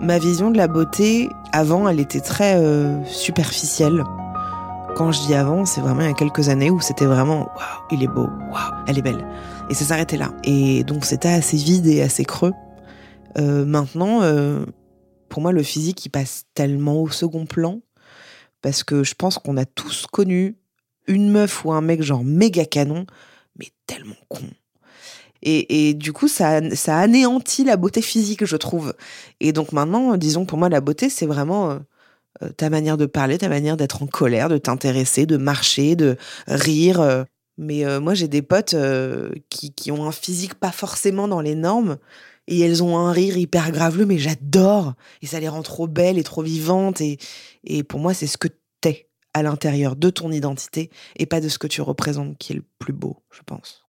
Ma 0.00 0.18
vision 0.18 0.50
de 0.52 0.56
la 0.56 0.68
beauté, 0.68 1.28
avant, 1.52 1.88
elle 1.88 1.98
était 1.98 2.20
très 2.20 2.56
euh, 2.56 3.04
superficielle. 3.04 4.04
Quand 4.94 5.10
je 5.10 5.20
dis 5.26 5.34
avant, 5.34 5.64
c'est 5.64 5.80
vraiment 5.80 6.02
il 6.02 6.06
y 6.06 6.10
a 6.10 6.14
quelques 6.14 6.48
années 6.48 6.70
où 6.70 6.80
c'était 6.80 7.04
vraiment 7.04 7.48
waouh, 7.56 7.86
il 7.90 8.04
est 8.04 8.08
beau, 8.08 8.28
waouh, 8.52 8.74
elle 8.86 8.98
est 8.98 9.02
belle. 9.02 9.26
Et 9.68 9.74
ça 9.74 9.84
s'arrêtait 9.84 10.16
là. 10.16 10.30
Et 10.44 10.84
donc 10.84 11.04
c'était 11.04 11.28
assez 11.28 11.56
vide 11.56 11.86
et 11.86 12.00
assez 12.00 12.24
creux. 12.24 12.52
Euh, 13.38 13.64
maintenant, 13.64 14.22
euh, 14.22 14.64
pour 15.28 15.42
moi, 15.42 15.50
le 15.50 15.64
physique, 15.64 16.06
il 16.06 16.10
passe 16.10 16.44
tellement 16.54 17.02
au 17.02 17.08
second 17.08 17.44
plan 17.44 17.80
parce 18.62 18.84
que 18.84 19.02
je 19.02 19.14
pense 19.14 19.38
qu'on 19.38 19.56
a 19.56 19.64
tous 19.64 20.06
connu 20.06 20.56
une 21.08 21.30
meuf 21.30 21.64
ou 21.64 21.72
un 21.72 21.80
mec 21.80 22.02
genre 22.02 22.24
méga 22.24 22.64
canon, 22.64 23.04
mais 23.58 23.72
tellement 23.86 24.14
con. 24.28 24.44
Et, 25.42 25.94
du 25.94 26.12
coup, 26.12 26.28
ça, 26.28 26.60
anéantit 26.86 27.64
la 27.64 27.76
beauté 27.76 28.02
physique, 28.02 28.44
je 28.44 28.56
trouve. 28.56 28.94
Et 29.40 29.52
donc 29.52 29.72
maintenant, 29.72 30.16
disons 30.16 30.44
pour 30.46 30.58
moi, 30.58 30.68
la 30.68 30.80
beauté, 30.80 31.08
c'est 31.10 31.26
vraiment 31.26 31.70
euh, 31.70 31.78
euh, 32.42 32.50
ta 32.50 32.70
manière 32.70 32.96
de 32.96 33.06
parler, 33.06 33.38
ta 33.38 33.48
manière 33.48 33.76
d'être 33.76 34.02
en 34.02 34.06
colère, 34.06 34.48
de 34.48 34.58
t'intéresser, 34.58 35.26
de 35.26 35.36
marcher, 35.36 35.96
de 35.96 36.16
rire. 36.46 37.00
euh. 37.00 37.24
Mais 37.56 37.84
euh, 37.84 38.00
moi, 38.00 38.14
j'ai 38.14 38.28
des 38.28 38.42
potes 38.42 38.74
euh, 38.74 39.30
qui, 39.50 39.72
qui 39.72 39.90
ont 39.90 40.06
un 40.06 40.12
physique 40.12 40.54
pas 40.54 40.72
forcément 40.72 41.28
dans 41.28 41.40
les 41.40 41.54
normes. 41.54 41.98
Et 42.46 42.60
elles 42.60 42.82
ont 42.82 42.96
un 42.96 43.12
rire 43.12 43.36
hyper 43.36 43.70
graveleux, 43.72 44.06
mais 44.06 44.18
j'adore. 44.18 44.94
Et 45.22 45.26
ça 45.26 45.38
les 45.40 45.48
rend 45.48 45.62
trop 45.62 45.86
belles 45.86 46.18
et 46.18 46.24
trop 46.24 46.42
vivantes. 46.42 47.00
Et, 47.00 47.18
et 47.64 47.82
pour 47.82 48.00
moi, 48.00 48.14
c'est 48.14 48.26
ce 48.26 48.38
que 48.38 48.48
t'es 48.80 49.08
à 49.34 49.42
l'intérieur 49.42 49.96
de 49.96 50.10
ton 50.10 50.32
identité 50.32 50.90
et 51.16 51.26
pas 51.26 51.40
de 51.40 51.48
ce 51.48 51.58
que 51.58 51.66
tu 51.66 51.82
représentes 51.82 52.38
qui 52.38 52.52
est 52.52 52.56
le 52.56 52.64
plus 52.78 52.94
beau, 52.94 53.22
je 53.30 53.42
pense. 53.44 53.87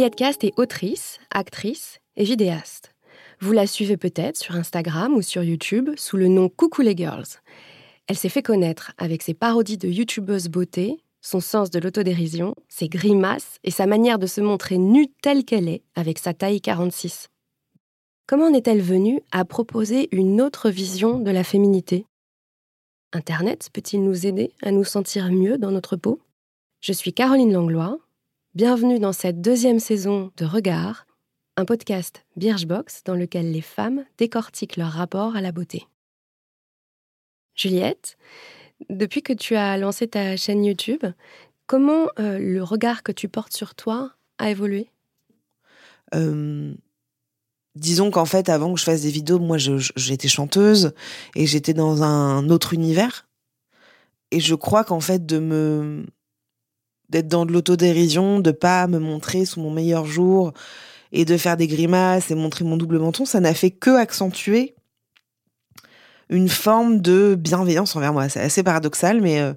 Juliette 0.00 0.16
Cast 0.16 0.44
est 0.44 0.58
autrice, 0.58 1.18
actrice 1.30 2.00
et 2.16 2.24
vidéaste. 2.24 2.94
Vous 3.38 3.52
la 3.52 3.66
suivez 3.66 3.98
peut-être 3.98 4.38
sur 4.38 4.54
Instagram 4.54 5.14
ou 5.14 5.20
sur 5.20 5.42
YouTube 5.42 5.90
sous 5.98 6.16
le 6.16 6.28
nom 6.28 6.48
Coucou 6.48 6.80
les 6.80 6.96
Girls. 6.96 7.26
Elle 8.06 8.16
s'est 8.16 8.30
fait 8.30 8.42
connaître 8.42 8.92
avec 8.96 9.20
ses 9.20 9.34
parodies 9.34 9.76
de 9.76 9.88
youtubeuses 9.88 10.48
beauté, 10.48 10.96
son 11.20 11.40
sens 11.40 11.68
de 11.68 11.78
l'autodérision, 11.78 12.54
ses 12.70 12.88
grimaces 12.88 13.58
et 13.62 13.70
sa 13.70 13.84
manière 13.84 14.18
de 14.18 14.26
se 14.26 14.40
montrer 14.40 14.78
nue 14.78 15.08
telle 15.20 15.44
qu'elle 15.44 15.68
est 15.68 15.82
avec 15.94 16.18
sa 16.18 16.32
taille 16.32 16.62
46. 16.62 17.28
Comment 18.26 18.46
en 18.46 18.54
est-elle 18.54 18.80
venue 18.80 19.20
à 19.32 19.44
proposer 19.44 20.08
une 20.12 20.40
autre 20.40 20.70
vision 20.70 21.18
de 21.18 21.30
la 21.30 21.44
féminité? 21.44 22.06
Internet 23.12 23.68
peut-il 23.70 24.02
nous 24.02 24.24
aider 24.26 24.54
à 24.62 24.70
nous 24.70 24.84
sentir 24.84 25.30
mieux 25.30 25.58
dans 25.58 25.72
notre 25.72 25.96
peau? 25.96 26.22
Je 26.80 26.94
suis 26.94 27.12
Caroline 27.12 27.52
Langlois. 27.52 27.98
Bienvenue 28.56 28.98
dans 28.98 29.12
cette 29.12 29.40
deuxième 29.40 29.78
saison 29.78 30.32
de 30.36 30.44
Regard, 30.44 31.06
un 31.56 31.64
podcast 31.64 32.24
Birchbox 32.34 33.04
dans 33.04 33.14
lequel 33.14 33.52
les 33.52 33.60
femmes 33.60 34.04
décortiquent 34.18 34.76
leur 34.76 34.90
rapport 34.90 35.36
à 35.36 35.40
la 35.40 35.52
beauté. 35.52 35.86
Juliette, 37.54 38.18
depuis 38.88 39.22
que 39.22 39.32
tu 39.32 39.54
as 39.54 39.78
lancé 39.78 40.08
ta 40.08 40.36
chaîne 40.36 40.64
YouTube, 40.64 41.04
comment 41.68 42.08
euh, 42.18 42.40
le 42.40 42.60
regard 42.64 43.04
que 43.04 43.12
tu 43.12 43.28
portes 43.28 43.52
sur 43.52 43.76
toi 43.76 44.14
a 44.38 44.50
évolué? 44.50 44.88
Euh, 46.16 46.74
disons 47.76 48.10
qu'en 48.10 48.24
fait, 48.24 48.48
avant 48.48 48.74
que 48.74 48.80
je 48.80 48.84
fasse 48.84 49.02
des 49.02 49.12
vidéos, 49.12 49.38
moi, 49.38 49.58
j'étais 49.58 50.26
chanteuse 50.26 50.92
et 51.36 51.46
j'étais 51.46 51.72
dans 51.72 52.02
un 52.02 52.48
autre 52.50 52.74
univers. 52.74 53.28
Et 54.32 54.40
je 54.40 54.56
crois 54.56 54.82
qu'en 54.82 55.00
fait, 55.00 55.24
de 55.24 55.38
me 55.38 56.04
d'être 57.10 57.28
dans 57.28 57.44
de 57.44 57.52
l'autodérision, 57.52 58.40
de 58.40 58.50
pas 58.50 58.86
me 58.86 58.98
montrer 58.98 59.44
sous 59.44 59.60
mon 59.60 59.70
meilleur 59.70 60.06
jour 60.06 60.52
et 61.12 61.24
de 61.24 61.36
faire 61.36 61.56
des 61.56 61.66
grimaces 61.66 62.30
et 62.30 62.34
montrer 62.34 62.64
mon 62.64 62.76
double 62.76 62.98
menton, 62.98 63.24
ça 63.24 63.40
n'a 63.40 63.52
fait 63.52 63.70
que 63.70 63.90
accentuer 63.90 64.74
une 66.28 66.48
forme 66.48 67.00
de 67.00 67.34
bienveillance 67.36 67.96
envers 67.96 68.12
moi. 68.12 68.28
C'est 68.28 68.40
assez 68.40 68.62
paradoxal, 68.62 69.20
mais 69.20 69.40
euh, 69.40 69.52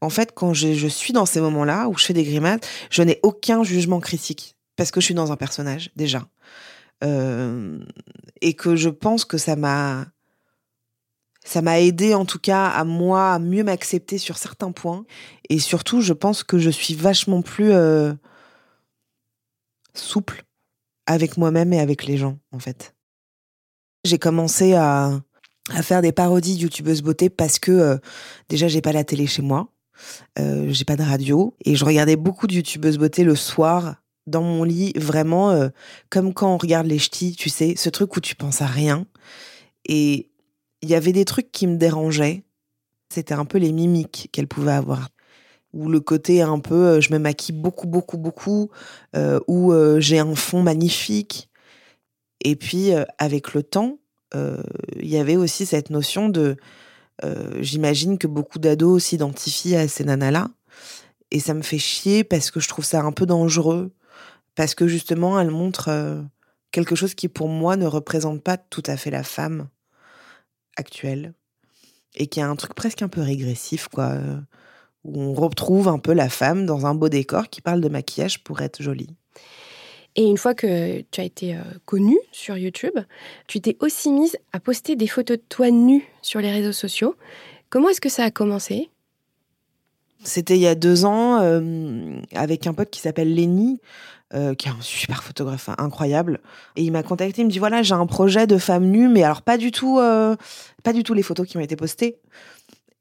en 0.00 0.08
fait, 0.08 0.32
quand 0.32 0.54
je, 0.54 0.86
suis 0.86 1.12
dans 1.12 1.26
ces 1.26 1.40
moments-là 1.40 1.88
où 1.88 1.98
je 1.98 2.04
fais 2.04 2.12
des 2.12 2.22
grimaces, 2.22 2.60
je 2.90 3.02
n'ai 3.02 3.18
aucun 3.24 3.64
jugement 3.64 3.98
critique 3.98 4.56
parce 4.76 4.92
que 4.92 5.00
je 5.00 5.06
suis 5.06 5.14
dans 5.14 5.32
un 5.32 5.36
personnage 5.36 5.90
déjà. 5.96 6.26
Euh, 7.02 7.80
et 8.40 8.54
que 8.54 8.76
je 8.76 8.88
pense 8.88 9.24
que 9.24 9.36
ça 9.36 9.56
m'a 9.56 10.06
ça 11.44 11.62
m'a 11.62 11.80
aidé 11.80 12.14
en 12.14 12.24
tout 12.24 12.38
cas 12.38 12.68
à 12.68 12.84
moi 12.84 13.32
à 13.32 13.38
mieux 13.38 13.64
m'accepter 13.64 14.18
sur 14.18 14.38
certains 14.38 14.72
points 14.72 15.04
et 15.48 15.58
surtout 15.58 16.00
je 16.00 16.12
pense 16.12 16.44
que 16.44 16.58
je 16.58 16.70
suis 16.70 16.94
vachement 16.94 17.42
plus 17.42 17.72
euh, 17.72 18.12
souple 19.94 20.44
avec 21.06 21.36
moi-même 21.36 21.72
et 21.72 21.80
avec 21.80 22.04
les 22.04 22.16
gens 22.16 22.38
en 22.52 22.58
fait. 22.58 22.94
J'ai 24.04 24.18
commencé 24.18 24.74
à, 24.74 25.20
à 25.70 25.82
faire 25.82 26.02
des 26.02 26.12
parodies 26.12 26.54
youtubeuses 26.54 27.02
beauté 27.02 27.30
parce 27.30 27.58
que 27.58 27.70
euh, 27.70 27.96
déjà 28.48 28.68
j'ai 28.68 28.80
pas 28.80 28.92
la 28.92 29.04
télé 29.04 29.26
chez 29.26 29.42
moi, 29.42 29.68
euh, 30.38 30.66
j'ai 30.70 30.84
pas 30.84 30.96
de 30.96 31.02
radio 31.02 31.54
et 31.64 31.76
je 31.76 31.84
regardais 31.84 32.16
beaucoup 32.16 32.46
de 32.46 32.54
youtubeuses 32.54 32.98
beauté 32.98 33.24
le 33.24 33.36
soir 33.36 33.96
dans 34.26 34.42
mon 34.42 34.64
lit 34.64 34.92
vraiment 34.96 35.50
euh, 35.50 35.68
comme 36.10 36.32
quand 36.32 36.54
on 36.54 36.58
regarde 36.58 36.86
les 36.86 36.98
ch'tis, 36.98 37.34
tu 37.36 37.48
sais, 37.48 37.74
ce 37.76 37.88
truc 37.90 38.16
où 38.16 38.20
tu 38.20 38.34
penses 38.34 38.62
à 38.62 38.66
rien 38.66 39.06
et 39.88 40.31
il 40.82 40.88
y 40.88 40.94
avait 40.94 41.12
des 41.12 41.24
trucs 41.24 41.52
qui 41.52 41.66
me 41.66 41.76
dérangeaient. 41.76 42.44
C'était 43.08 43.34
un 43.34 43.44
peu 43.44 43.58
les 43.58 43.72
mimiques 43.72 44.28
qu'elle 44.32 44.48
pouvait 44.48 44.72
avoir. 44.72 45.08
Ou 45.72 45.88
le 45.88 46.00
côté 46.00 46.42
un 46.42 46.58
peu, 46.58 46.74
euh, 46.74 47.00
je 47.00 47.12
me 47.12 47.18
maquille 47.18 47.54
beaucoup, 47.54 47.86
beaucoup, 47.86 48.18
beaucoup, 48.18 48.70
euh, 49.16 49.40
ou 49.48 49.72
euh, 49.72 50.00
j'ai 50.00 50.18
un 50.18 50.34
fond 50.34 50.62
magnifique. 50.62 51.48
Et 52.44 52.56
puis, 52.56 52.90
avec 53.18 53.54
le 53.54 53.62
temps, 53.62 53.98
il 54.34 55.08
y 55.08 55.16
avait 55.16 55.36
aussi 55.36 55.64
cette 55.64 55.90
notion 55.90 56.28
de, 56.28 56.56
j'imagine 57.60 58.18
que 58.18 58.26
beaucoup 58.26 58.58
d'ados 58.58 59.04
s'identifient 59.04 59.76
à 59.76 59.86
ces 59.86 60.02
nanas-là. 60.02 60.48
Et 61.30 61.38
ça 61.38 61.54
me 61.54 61.62
fait 61.62 61.78
chier 61.78 62.24
parce 62.24 62.50
que 62.50 62.58
je 62.58 62.68
trouve 62.68 62.84
ça 62.84 63.00
un 63.00 63.12
peu 63.12 63.26
dangereux. 63.26 63.92
Parce 64.54 64.74
que 64.74 64.86
justement, 64.86 65.40
elles 65.40 65.50
montrent 65.50 65.88
euh, 65.88 66.22
quelque 66.70 66.94
chose 66.94 67.14
qui, 67.14 67.28
pour 67.28 67.48
moi, 67.48 67.76
ne 67.76 67.86
représente 67.86 68.42
pas 68.42 68.56
tout 68.56 68.82
à 68.86 68.96
fait 68.96 69.10
la 69.10 69.22
femme 69.22 69.68
actuelle 70.76 71.34
et 72.14 72.26
qui 72.26 72.40
a 72.40 72.48
un 72.48 72.56
truc 72.56 72.74
presque 72.74 73.02
un 73.02 73.08
peu 73.08 73.20
régressif, 73.20 73.88
quoi, 73.88 74.10
euh, 74.10 74.36
où 75.04 75.20
on 75.20 75.34
retrouve 75.34 75.88
un 75.88 75.98
peu 75.98 76.12
la 76.12 76.28
femme 76.28 76.66
dans 76.66 76.86
un 76.86 76.94
beau 76.94 77.08
décor 77.08 77.48
qui 77.48 77.60
parle 77.60 77.80
de 77.80 77.88
maquillage 77.88 78.42
pour 78.44 78.60
être 78.60 78.82
jolie. 78.82 79.14
Et 80.14 80.24
une 80.24 80.36
fois 80.36 80.54
que 80.54 81.00
tu 81.10 81.20
as 81.20 81.24
été 81.24 81.56
euh, 81.56 81.62
connue 81.86 82.18
sur 82.32 82.58
YouTube, 82.58 82.98
tu 83.46 83.60
t'es 83.60 83.76
aussi 83.80 84.12
mise 84.12 84.36
à 84.52 84.60
poster 84.60 84.94
des 84.94 85.06
photos 85.06 85.38
de 85.38 85.42
toi 85.48 85.70
nue 85.70 86.06
sur 86.20 86.40
les 86.40 86.52
réseaux 86.52 86.72
sociaux. 86.72 87.16
Comment 87.70 87.88
est-ce 87.88 88.00
que 88.00 88.10
ça 88.10 88.24
a 88.24 88.30
commencé? 88.30 88.90
C'était 90.22 90.56
il 90.56 90.60
y 90.60 90.66
a 90.66 90.74
deux 90.74 91.04
ans 91.04 91.40
euh, 91.40 92.20
avec 92.34 92.66
un 92.66 92.74
pote 92.74 92.90
qui 92.90 93.00
s'appelle 93.00 93.34
Lenny, 93.34 93.80
euh, 94.34 94.54
qui 94.54 94.68
est 94.68 94.70
un 94.70 94.80
super 94.80 95.22
photographe 95.22 95.68
hein, 95.68 95.74
incroyable. 95.78 96.40
Et 96.76 96.82
il 96.82 96.92
m'a 96.92 97.02
contacté, 97.02 97.42
il 97.42 97.46
me 97.46 97.50
dit 97.50 97.58
voilà 97.58 97.82
j'ai 97.82 97.94
un 97.94 98.06
projet 98.06 98.46
de 98.46 98.58
femme 98.58 98.84
nue, 98.84 99.08
mais 99.08 99.22
alors 99.22 99.42
pas 99.42 99.58
du 99.58 99.70
tout, 99.70 99.98
euh, 99.98 100.36
pas 100.82 100.92
du 100.92 101.02
tout 101.02 101.14
les 101.14 101.22
photos 101.22 101.46
qui 101.46 101.56
ont 101.56 101.60
été 101.60 101.76
postées. 101.76 102.18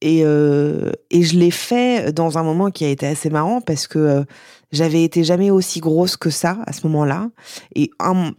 Et, 0.01 0.21
euh, 0.23 0.91
et 1.11 1.21
je 1.23 1.37
l'ai 1.37 1.51
fait 1.51 2.11
dans 2.11 2.37
un 2.37 2.43
moment 2.43 2.71
qui 2.71 2.85
a 2.85 2.89
été 2.89 3.05
assez 3.05 3.29
marrant 3.29 3.61
parce 3.61 3.87
que 3.87 4.25
j'avais 4.71 5.03
été 5.03 5.23
jamais 5.23 5.51
aussi 5.51 5.79
grosse 5.79 6.17
que 6.17 6.31
ça 6.31 6.57
à 6.65 6.73
ce 6.73 6.87
moment-là. 6.87 7.29
Et 7.75 7.91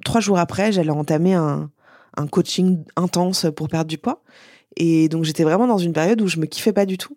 trois 0.05 0.21
jours 0.21 0.39
après, 0.39 0.73
j'allais 0.73 0.91
entamer 0.91 1.35
un, 1.35 1.71
un 2.17 2.27
coaching 2.27 2.83
intense 2.97 3.47
pour 3.55 3.69
perdre 3.69 3.89
du 3.89 3.99
poids. 3.99 4.23
Et 4.77 5.09
donc 5.09 5.25
j'étais 5.25 5.45
vraiment 5.45 5.67
dans 5.67 5.79
une 5.79 5.93
période 5.93 6.21
où 6.21 6.27
je 6.27 6.39
me 6.39 6.47
kiffais 6.47 6.73
pas 6.73 6.87
du 6.87 6.99
tout. 6.99 7.17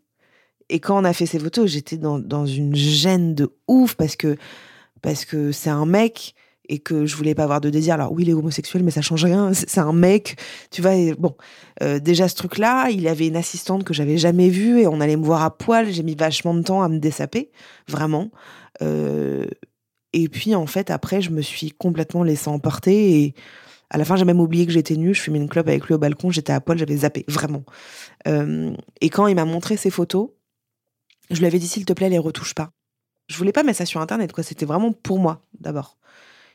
Et 0.69 0.79
quand 0.79 0.99
on 0.99 1.03
a 1.03 1.13
fait 1.13 1.25
ces 1.25 1.39
photos, 1.39 1.69
j'étais 1.69 1.97
dans, 1.97 2.19
dans 2.19 2.45
une 2.45 2.75
gêne 2.75 3.35
de 3.35 3.51
ouf 3.67 3.95
parce 3.95 4.15
que 4.15 4.35
parce 5.05 5.23
que 5.23 5.51
c'est 5.51 5.69
un 5.69 5.85
mec 5.85 6.33
et 6.67 6.79
que 6.79 7.05
je 7.05 7.15
voulais 7.15 7.35
pas 7.35 7.43
avoir 7.43 7.61
de 7.61 7.69
désir. 7.69 7.93
Alors 7.93 8.11
oui, 8.11 8.23
il 8.23 8.29
est 8.31 8.33
homosexuel, 8.33 8.83
mais 8.83 8.89
ça 8.89 9.03
change 9.03 9.23
rien. 9.23 9.53
C'est 9.53 9.79
un 9.79 9.93
mec, 9.93 10.35
tu 10.71 10.81
vois. 10.81 10.93
bon, 11.19 11.35
euh, 11.83 11.99
déjà 11.99 12.27
ce 12.27 12.33
truc-là, 12.33 12.89
il 12.89 13.07
avait 13.07 13.27
une 13.27 13.35
assistante 13.35 13.83
que 13.83 13.93
j'avais 13.93 14.17
jamais 14.17 14.49
vue 14.49 14.81
et 14.81 14.87
on 14.87 14.99
allait 14.99 15.15
me 15.15 15.23
voir 15.23 15.43
à 15.43 15.55
poil. 15.55 15.91
J'ai 15.91 16.01
mis 16.01 16.15
vachement 16.15 16.55
de 16.55 16.63
temps 16.63 16.81
à 16.81 16.89
me 16.89 16.97
dessaper, 16.97 17.51
vraiment. 17.87 18.31
Euh, 18.81 19.45
et 20.11 20.27
puis 20.27 20.55
en 20.55 20.65
fait, 20.65 20.89
après, 20.89 21.21
je 21.21 21.29
me 21.29 21.43
suis 21.43 21.69
complètement 21.69 22.23
laissée 22.23 22.49
emporter 22.49 23.21
et 23.21 23.35
à 23.91 23.99
la 23.99 24.05
fin, 24.05 24.15
j'ai 24.15 24.25
même 24.25 24.39
oublié 24.39 24.65
que 24.65 24.71
j'étais 24.71 24.95
nue. 24.95 25.13
Je 25.13 25.21
fumais 25.21 25.37
une 25.37 25.47
clope 25.47 25.67
avec 25.67 25.85
lui 25.85 25.93
au 25.93 25.99
balcon. 25.99 26.31
J'étais 26.31 26.51
à 26.51 26.61
poil, 26.61 26.79
j'avais 26.79 26.97
zappé, 26.97 27.25
vraiment. 27.27 27.63
Euh, 28.27 28.73
et 29.01 29.09
quand 29.09 29.27
il 29.27 29.35
m'a 29.35 29.45
montré 29.45 29.77
ces 29.77 29.91
photos, 29.91 30.31
je 31.29 31.37
lui 31.37 31.45
avais 31.45 31.59
dit 31.59 31.67
s'il 31.67 31.85
te 31.85 31.93
plaît, 31.93 32.09
les 32.09 32.17
retouche 32.17 32.55
pas. 32.55 32.71
Je 33.27 33.37
voulais 33.37 33.51
pas 33.51 33.63
mettre 33.63 33.79
ça 33.79 33.85
sur 33.85 34.01
Internet, 34.01 34.31
quoi. 34.31 34.43
C'était 34.43 34.65
vraiment 34.65 34.91
pour 34.91 35.19
moi, 35.19 35.41
d'abord. 35.59 35.97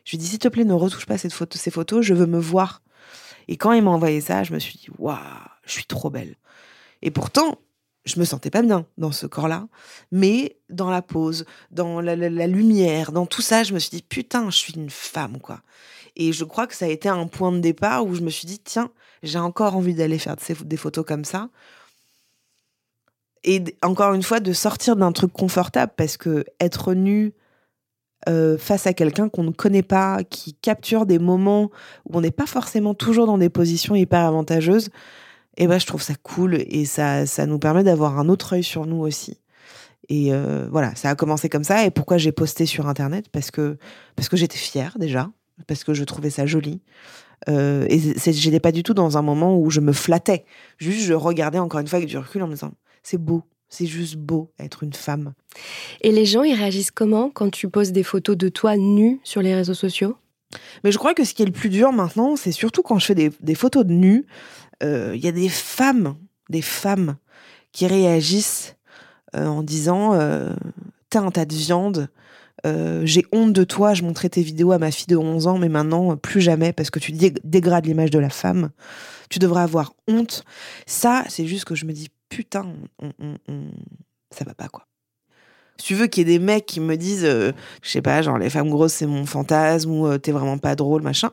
Je 0.05 0.13
lui 0.13 0.19
ai 0.19 0.21
dit, 0.21 0.27
s'il 0.27 0.39
te 0.39 0.49
plaît, 0.49 0.65
ne 0.65 0.73
retouche 0.73 1.07
pas 1.07 1.19
ces 1.19 1.31
photos, 1.31 2.03
je 2.03 2.15
veux 2.15 2.27
me 2.27 2.39
voir. 2.39 2.83
Et 3.49 3.57
quand 3.57 3.73
il 3.73 3.83
m'a 3.83 3.91
envoyé 3.91 4.21
ça, 4.21 4.45
je 4.45 4.53
me 4.53 4.59
suis 4.59 4.79
dit, 4.79 4.89
waouh, 4.99 5.19
je 5.65 5.73
suis 5.73 5.85
trop 5.85 6.11
belle. 6.11 6.37
Et 7.03 7.11
pourtant, 7.11 7.59
je 8.05 8.19
me 8.19 8.25
sentais 8.25 8.51
pas 8.51 8.63
bien 8.63 8.87
dans 8.99 9.13
ce 9.13 9.27
corps-là, 9.27 9.69
mais 10.11 10.57
dans 10.69 10.91
la 10.91 11.03
pose, 11.03 11.45
dans 11.71 12.01
la, 12.01 12.15
lumière, 12.47 13.13
dans 13.13 13.27
tout 13.27 13.43
ça, 13.43 13.63
je 13.63 13.75
me 13.75 13.79
suis 13.79 13.91
dit 13.91 14.03
putain, 14.03 14.51
je 14.51 14.57
suis 14.57 14.75
une 14.75 14.91
femme 14.91 15.39
quoi. 15.41 15.61
Et 16.17 16.33
je 16.33 16.45
crois 16.45 16.67
que 16.67 16.75
ça 16.75 16.87
a 16.87 16.89
été 16.89 17.09
un 17.09 17.27
point 17.27 17.53
de 17.53 17.61
départ 17.61 18.05
où 18.05 18.15
je 18.15 18.23
me 18.23 18.31
suis 18.31 18.47
dit 18.47 18.59
tiens, 18.59 18.91
j'ai 19.23 19.39
encore 19.39 19.77
envie 19.77 19.95
d'aller 19.95 20.19
faire 20.19 20.37
des 20.65 20.77
photos 20.77 21.05
comme 21.05 21.25
ça. 21.25 21.51
Et 23.45 23.63
encore 23.83 24.15
une 24.15 24.23
fois, 24.23 24.41
de 24.41 24.53
sortir 24.53 24.97
d'un 24.97 25.13
truc 25.13 25.33
confortable 25.33 25.93
parce 25.97 26.17
que 26.17 26.45
être 26.61 26.95
nu 26.95 27.33
euh, 28.29 28.59
face 28.59 28.87
à 28.87 28.93
quelqu'un 28.93 29.29
qu'on 29.29 29.45
ne 29.45 29.51
connaît 29.51 29.83
pas, 29.83 30.23
qui 30.25 30.53
capture 30.55 31.07
des 31.07 31.19
moments 31.19 31.71
où 32.09 32.19
on 32.19 32.21
n'est 32.21 32.31
pas 32.31 32.47
forcément 32.47 32.93
toujours 32.93 33.27
dans 33.27 33.39
des 33.39 33.49
positions 33.49 33.95
hyper 33.95 34.21
avantageuses, 34.21 34.91
et 35.57 35.67
ben 35.67 35.79
je 35.79 35.87
trouve 35.87 36.03
ça 36.03 36.15
cool 36.23 36.55
et 36.55 36.85
ça, 36.85 37.27
ça 37.27 37.47
nous 37.47 37.59
permet 37.59 37.83
d'avoir 37.83 38.19
un 38.19 38.29
autre 38.29 38.55
œil 38.55 38.65
sur 38.65 38.87
nous 38.87 39.01
aussi. 39.01 39.41
Et 40.09 40.35
euh, 40.35 40.69
voilà, 40.71 40.95
ça 40.97 41.11
a 41.11 41.15
commencé 41.15 41.49
comme 41.49 41.65
ça. 41.65 41.85
Et 41.87 41.91
pourquoi 41.91 42.19
j'ai 42.19 42.33
posté 42.33 42.67
sur 42.67 42.89
Internet? 42.89 43.27
Parce 43.31 43.51
que, 43.51 43.79
parce 44.17 44.29
que 44.29 44.37
j'étais 44.37 44.59
fière 44.59 44.97
déjà, 44.99 45.31
parce 45.67 45.85
que 45.85 45.95
je 45.95 46.05
trouvais 46.05 46.31
ça 46.31 46.47
joli. 46.47 46.83
Euh, 47.49 47.87
et 47.89 47.99
j'étais 47.99 48.61
pas 48.61 48.73
du 48.73 48.83
tout 48.83 48.93
dans 48.93 49.17
un 49.17 49.23
moment 49.23 49.57
où 49.57 49.71
je 49.71 49.81
me 49.81 49.93
flattais. 49.93 50.45
Juste, 50.79 51.07
je 51.07 51.15
regardais 51.15 51.59
encore 51.59 51.81
une 51.81 51.87
fois 51.87 51.99
avec 51.99 52.09
du 52.09 52.19
recul 52.19 52.43
en 52.43 52.49
me 52.49 52.53
disant, 52.53 52.73
c'est 53.03 53.19
beau, 53.19 53.43
c'est 53.69 53.87
juste 53.87 54.17
beau 54.17 54.51
être 54.59 54.83
une 54.83 54.93
femme. 54.93 55.33
Et 56.01 56.13
les 56.13 56.27
gens, 56.27 56.43
ils 56.43 56.55
réagissent 56.55 56.91
comment 56.91 57.31
quand 57.31 57.51
tu 57.51 57.69
poses 57.69 57.93
des 57.93 58.03
photos 58.03 58.37
de 58.37 58.49
toi 58.49 58.77
nue 58.77 59.21
sur 59.25 59.43
les 59.43 59.55
réseaux 59.55 59.75
sociaux? 59.75 60.17
Mais 60.83 60.91
je 60.91 60.99
crois 60.99 61.15
que 61.15 61.25
ce 61.25 61.35
qui 61.35 61.43
est 61.43 61.47
le 61.47 61.53
plus 61.53 61.69
dur 61.69 61.93
maintenant, 61.93 62.37
c'est 62.37 62.53
surtout 62.53 62.83
quand 62.83 62.99
je 62.99 63.07
fais 63.07 63.15
des, 63.15 63.31
des 63.41 63.55
photos 63.55 63.87
de 63.87 63.95
il 63.95 64.25
euh, 64.83 65.17
y 65.17 65.29
a 65.29 65.33
des 65.33 65.49
femmes, 65.49 66.17
des 66.49 66.63
femmes 66.63 67.17
qui 67.73 67.87
réagissent 67.87 68.77
euh, 69.37 69.47
en 69.47 69.63
disant 69.63 70.15
euh, 70.15 70.55
T'as 71.11 71.21
un 71.21 71.31
tas 71.31 71.45
de 71.45 71.55
viande, 71.55 72.09
j'ai 72.65 73.25
honte 73.33 73.53
de 73.53 73.65
toi, 73.65 73.95
je 73.95 74.03
montrais 74.03 74.29
tes 74.29 74.43
vidéos 74.43 74.71
à 74.71 74.79
ma 74.79 74.93
fille 74.93 75.09
de 75.09 75.17
11 75.17 75.49
ans, 75.49 75.59
mais 75.59 75.69
maintenant, 75.69 76.17
plus 76.17 76.41
jamais, 76.41 76.73
parce 76.73 76.91
que 76.91 77.01
tu 77.01 77.11
dégrades 77.11 77.87
l'image 77.87 78.11
de 78.11 78.21
la 78.21 78.31
femme. 78.31 78.71
Tu 79.29 79.41
devrais 79.41 79.63
avoir 79.63 79.93
honte. 80.07 80.45
Ça, 80.87 81.25
c'est 81.29 81.47
juste 81.47 81.65
que 81.65 81.75
je 81.75 81.85
me 81.85 81.93
dis 81.93 82.11
Putain, 82.31 82.73
ça 84.31 84.45
va 84.45 84.55
pas, 84.55 84.69
quoi. 84.69 84.87
Si 85.77 85.87
tu 85.87 85.95
veux 85.95 86.07
qu'il 86.07 86.27
y 86.27 86.33
ait 86.33 86.39
des 86.39 86.45
mecs 86.45 86.67
qui 86.67 86.81
me 86.81 86.97
disent, 86.97 87.25
je 87.25 87.53
sais 87.83 88.03
pas, 88.03 88.23
genre 88.23 88.39
les 88.39 88.51
femmes 88.51 88.69
grosses 88.71 88.93
c'est 88.93 89.07
mon 89.07 89.25
fantasme 89.25 89.91
ou 89.91 90.19
t'es 90.19 90.31
vraiment 90.31 90.59
pas 90.59 90.77
drôle, 90.77 91.03
machin 91.03 91.33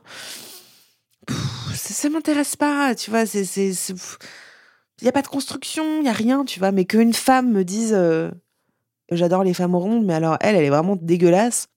ça 1.73 2.09
m'intéresse 2.09 2.55
pas, 2.55 2.95
tu 2.95 3.09
vois, 3.09 3.23
il 3.23 5.05
y 5.05 5.07
a 5.07 5.11
pas 5.11 5.21
de 5.21 5.27
construction, 5.27 5.99
il 6.01 6.05
y 6.05 6.09
a 6.09 6.13
rien, 6.13 6.45
tu 6.45 6.59
vois, 6.59 6.71
mais 6.71 6.85
qu'une 6.85 7.13
femme 7.13 7.51
me 7.51 7.63
dise 7.63 7.93
euh, 7.93 8.31
j'adore 9.11 9.43
les 9.43 9.53
femmes 9.53 9.75
rondes, 9.75 10.05
mais 10.05 10.13
alors 10.13 10.37
elle, 10.41 10.55
elle 10.55 10.63
est 10.63 10.69
vraiment 10.69 10.95
dégueulasse. 10.95 11.67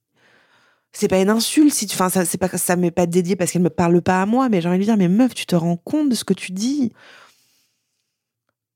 C'est 0.93 1.07
pas 1.07 1.21
une 1.21 1.29
insulte 1.29 1.73
si 1.73 1.87
tu 1.87 1.95
ça 1.95 2.09
c'est 2.09 2.37
pas 2.37 2.49
ça 2.49 2.75
m'est 2.75 2.91
pas 2.91 3.05
dédié 3.05 3.37
parce 3.37 3.51
qu'elle 3.51 3.61
me 3.61 3.69
parle 3.69 4.01
pas 4.01 4.21
à 4.21 4.25
moi, 4.25 4.49
mais 4.49 4.59
j'ai 4.59 4.67
envie 4.67 4.79
de 4.79 4.83
dire 4.83 4.97
mais 4.97 5.07
meuf, 5.07 5.33
tu 5.33 5.45
te 5.45 5.55
rends 5.55 5.77
compte 5.77 6.09
de 6.09 6.15
ce 6.15 6.25
que 6.25 6.33
tu 6.33 6.51
dis? 6.51 6.91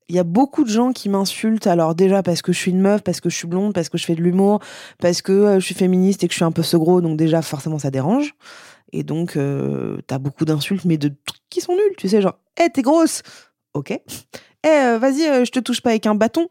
Il 0.08 0.16
y 0.16 0.20
a 0.20 0.24
beaucoup 0.24 0.64
de 0.64 0.70
gens 0.70 0.92
qui 0.94 1.10
m'insultent, 1.10 1.68
alors 1.68 1.96
déjà 1.96 2.22
parce 2.24 2.42
que 2.42 2.54
je 2.54 2.60
suis 2.60 2.72
une 2.72 2.82
meuf, 2.82 3.02
parce 3.02 3.22
que 3.22 3.30
je 3.30 3.36
suis 3.36 3.48
blonde, 3.48 3.74
parce 3.74 3.90
que 3.90 3.98
je 3.98 4.06
fais 4.06 4.16
de 4.16 4.22
l'humour, 4.22 4.60
parce 5.00 5.22
que 5.22 5.32
euh, 5.32 5.60
je 5.60 5.66
suis 5.66 5.76
féministe 5.76 6.24
et 6.24 6.28
que 6.28 6.34
je 6.34 6.38
suis 6.38 6.46
un 6.46 6.52
peu 6.52 6.64
ce 6.64 6.78
gros, 6.78 7.02
donc 7.02 7.18
déjà 7.18 7.42
forcément 7.42 7.80
ça 7.80 7.92
dérange. 7.92 8.36
Et 8.92 9.04
donc, 9.04 9.36
euh, 9.36 9.98
t'as 10.08 10.20
beaucoup 10.20 10.46
d'insultes, 10.46 10.86
mais 10.86 10.98
de 10.98 11.10
trucs 11.26 11.42
qui 11.50 11.60
sont 11.60 11.74
nuls. 11.74 11.96
Tu 11.98 12.08
sais, 12.08 12.22
genre, 12.22 12.40
hé, 12.58 12.64
hey, 12.64 12.72
t'es 12.72 12.82
grosse. 12.82 13.24
Ok. 13.74 13.92
Hé, 13.92 14.02
euh, 14.66 14.98
vas-y, 14.98 15.28
euh, 15.28 15.44
je 15.44 15.52
te 15.52 15.60
touche 15.60 15.82
pas 15.82 15.90
avec 15.90 16.06
un 16.08 16.16
bâton. 16.16 16.48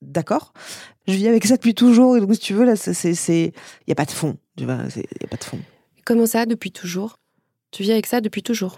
D'accord. 0.00 0.54
Je 1.06 1.12
vis 1.12 1.28
avec 1.28 1.44
ça 1.44 1.56
depuis 1.56 1.74
toujours. 1.74 2.16
Et 2.16 2.20
donc, 2.20 2.32
si 2.34 2.40
tu 2.40 2.54
veux, 2.54 2.64
là, 2.64 2.76
c'est. 2.76 3.12
Il 3.12 3.52
n'y 3.88 3.92
a 3.92 3.94
pas 3.94 4.06
de 4.06 4.10
fond. 4.10 4.38
Tu 4.56 4.64
vois, 4.64 4.78
il 4.94 5.00
n'y 5.00 5.24
a 5.24 5.28
pas 5.28 5.36
de 5.36 5.44
fond. 5.44 5.58
Comment 6.04 6.26
ça, 6.26 6.46
depuis 6.46 6.72
toujours? 6.72 7.18
Tu 7.72 7.82
vis 7.82 7.92
avec 7.92 8.06
ça 8.06 8.22
depuis 8.22 8.42
toujours? 8.42 8.76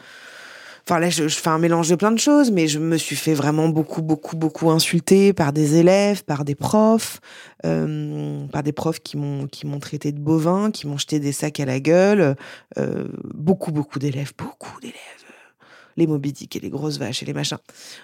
Enfin 0.88 1.00
là, 1.00 1.10
je, 1.10 1.28
fais 1.28 1.50
un 1.50 1.58
mélange 1.58 1.90
de 1.90 1.96
plein 1.96 2.12
de 2.12 2.18
choses, 2.18 2.50
mais 2.50 2.66
je 2.66 2.78
me 2.78 2.96
suis 2.96 3.14
fait 3.14 3.34
vraiment 3.34 3.68
beaucoup, 3.68 4.00
beaucoup, 4.00 4.36
beaucoup 4.38 4.70
insulter 4.70 5.34
par 5.34 5.52
des 5.52 5.76
élèves, 5.76 6.24
par 6.24 6.46
des 6.46 6.54
profs, 6.54 7.20
euh, 7.66 8.46
par 8.46 8.62
des 8.62 8.72
profs 8.72 9.00
qui 9.00 9.18
m'ont 9.18 9.46
qui 9.48 9.66
m'ont 9.66 9.80
traité 9.80 10.12
de 10.12 10.18
bovin, 10.18 10.70
qui 10.70 10.86
m'ont 10.86 10.96
jeté 10.96 11.20
des 11.20 11.32
sacs 11.32 11.60
à 11.60 11.66
la 11.66 11.78
gueule. 11.78 12.36
Euh, 12.78 13.06
beaucoup, 13.34 13.70
beaucoup 13.70 13.98
d'élèves, 13.98 14.32
beaucoup 14.38 14.80
d'élèves. 14.80 14.96
Les 15.98 16.06
Moby 16.06 16.32
et 16.54 16.58
les 16.58 16.70
grosses 16.70 16.98
vaches 16.98 17.22
et 17.22 17.26
les 17.26 17.34
machins. 17.34 17.58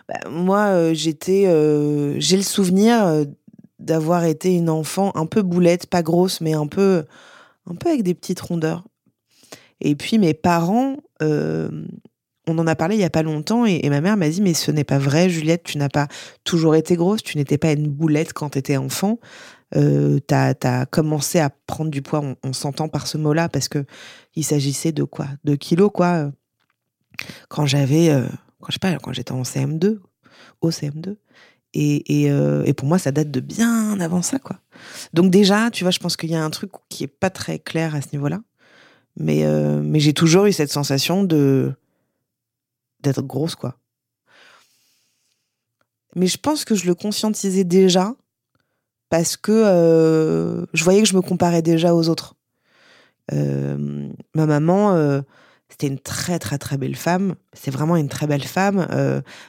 Bah, 0.06 0.28
moi, 0.28 0.66
euh, 0.66 0.92
j'ai 0.92 1.16
le 2.36 2.42
souvenir 2.42 3.24
d'avoir 3.78 4.24
été 4.24 4.54
une 4.54 4.68
enfant 4.68 5.10
un 5.14 5.24
peu 5.24 5.40
boulette, 5.40 5.86
pas 5.86 6.02
grosse, 6.02 6.42
mais 6.42 6.52
un 6.52 6.66
peu, 6.66 7.04
un 7.64 7.76
peu 7.76 7.88
avec 7.88 8.02
des 8.02 8.12
petites 8.12 8.40
rondeurs. 8.40 8.84
Et 9.80 9.96
puis 9.96 10.18
mes 10.18 10.34
parents 10.34 10.98
on 12.46 12.58
en 12.58 12.66
a 12.66 12.76
parlé 12.76 12.96
il 12.96 13.00
y 13.00 13.04
a 13.04 13.10
pas 13.10 13.22
longtemps 13.22 13.66
et, 13.66 13.88
ma 13.88 14.00
mère 14.00 14.16
m'a 14.16 14.28
dit 14.28 14.42
mais 14.42 14.54
ce 14.54 14.70
n'est 14.70 14.84
pas 14.84 14.98
vrai 14.98 15.28
Juliette, 15.28 15.64
tu 15.64 15.78
n'as 15.78 15.88
pas 15.88 16.08
toujours 16.44 16.74
été 16.74 16.96
grosse, 16.96 17.22
tu 17.22 17.38
n'étais 17.38 17.58
pas 17.58 17.72
une 17.72 17.88
boulette 17.88 18.32
quand 18.32 18.50
tu 18.50 18.58
étais 18.58 18.76
enfant. 18.76 19.18
Euh, 19.76 20.20
tu 20.28 20.34
as, 20.34 20.86
commencé 20.86 21.40
à 21.40 21.50
prendre 21.50 21.90
du 21.90 22.00
poids, 22.00 22.22
on, 22.44 22.52
s'entend 22.52 22.88
par 22.88 23.06
ce 23.08 23.18
mot-là 23.18 23.48
parce 23.48 23.68
que 23.68 23.84
il 24.36 24.44
s'agissait 24.44 24.92
de 24.92 25.02
quoi? 25.02 25.26
De 25.42 25.56
kilos 25.56 25.90
quoi. 25.92 26.30
Quand 27.48 27.66
j'avais 27.66 28.10
euh, 28.10 28.26
quand 28.60 28.68
je 28.68 28.72
sais 28.74 28.78
pas 28.78 28.96
quand 28.98 29.12
j'étais 29.12 29.32
en 29.32 29.42
CM2, 29.42 29.98
au 30.60 30.70
CM2 30.70 31.16
et, 31.74 32.30
euh, 32.30 32.62
et, 32.64 32.72
pour 32.72 32.86
moi 32.86 32.98
ça 32.98 33.10
date 33.10 33.30
de 33.30 33.40
bien 33.40 33.98
avant 34.00 34.22
ça 34.22 34.38
quoi. 34.38 34.60
Donc 35.12 35.30
déjà, 35.30 35.70
tu 35.70 35.84
vois, 35.84 35.90
je 35.90 35.98
pense 35.98 36.16
qu'il 36.16 36.30
y 36.30 36.36
a 36.36 36.44
un 36.44 36.50
truc 36.50 36.70
qui 36.88 37.04
est 37.04 37.08
pas 37.08 37.30
très 37.30 37.58
clair 37.58 37.94
à 37.94 38.00
ce 38.00 38.08
niveau-là. 38.12 38.40
Mais 39.16 39.44
euh, 39.44 39.80
mais 39.82 40.00
j'ai 40.00 40.12
toujours 40.12 40.46
eu 40.46 40.52
cette 40.52 40.72
sensation 40.72 41.22
de 41.22 41.72
d'être 43.04 43.22
grosse, 43.22 43.54
quoi. 43.54 43.78
Mais 46.16 46.26
je 46.26 46.38
pense 46.38 46.64
que 46.64 46.74
je 46.74 46.86
le 46.86 46.94
conscientisais 46.94 47.64
déjà 47.64 48.14
parce 49.10 49.36
que 49.36 49.52
euh, 49.52 50.66
je 50.72 50.84
voyais 50.84 51.02
que 51.02 51.08
je 51.08 51.16
me 51.16 51.22
comparais 51.22 51.62
déjà 51.62 51.94
aux 51.94 52.08
autres. 52.08 52.34
Euh, 53.32 54.08
ma 54.34 54.46
maman, 54.46 54.92
euh, 54.92 55.22
c'était 55.68 55.86
une 55.86 55.98
très 55.98 56.38
très 56.38 56.58
très 56.58 56.76
belle 56.76 56.94
femme. 56.94 57.34
C'est 57.52 57.70
vraiment 57.70 57.96
une 57.96 58.08
très 58.08 58.26
belle 58.26 58.44
femme, 58.44 58.86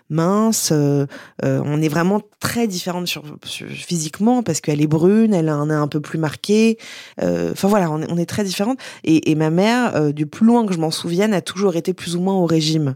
mince. 0.09 0.71
on 0.71 1.81
est 1.81 1.87
vraiment 1.87 2.21
très 2.39 2.67
différentes 2.67 3.07
sur, 3.07 3.23
physiquement 3.43 4.41
parce 4.41 4.61
qu'elle 4.61 4.81
est 4.81 4.87
brune, 4.87 5.33
elle 5.33 5.49
a 5.49 5.55
un 5.55 5.67
nez 5.67 5.73
un 5.73 5.87
peu 5.87 5.99
plus 5.99 6.17
marqué. 6.17 6.77
Enfin 7.21 7.67
voilà, 7.67 7.91
on 7.91 8.17
est, 8.17 8.25
très 8.25 8.43
différentes. 8.43 8.79
Et 9.03 9.35
ma 9.35 9.51
mère, 9.51 10.13
du 10.13 10.25
plus 10.25 10.45
loin 10.45 10.65
que 10.65 10.73
je 10.73 10.79
m'en 10.79 10.91
souvienne, 10.91 11.33
a 11.33 11.41
toujours 11.41 11.75
été 11.75 11.93
plus 11.93 12.15
ou 12.15 12.21
moins 12.21 12.35
au 12.35 12.45
régime 12.45 12.95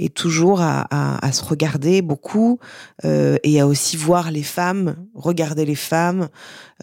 et 0.00 0.08
toujours 0.08 0.62
à, 0.62 0.86
à, 0.90 1.32
se 1.32 1.44
regarder 1.44 2.00
beaucoup 2.00 2.58
euh, 3.04 3.36
et 3.42 3.60
à 3.60 3.66
aussi 3.66 3.98
voir 3.98 4.30
les 4.30 4.42
femmes, 4.42 4.96
regarder 5.14 5.66
les 5.66 5.74
femmes, 5.74 6.28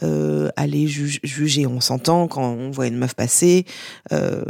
euh, 0.03 0.49
aller 0.55 0.87
juger. 0.87 1.65
On 1.65 1.81
s'entend 1.81 2.27
quand 2.27 2.43
on 2.43 2.69
voit 2.69 2.85
une 2.85 2.97
meuf 2.97 3.15
passer. 3.15 3.65
Euh, 4.11 4.45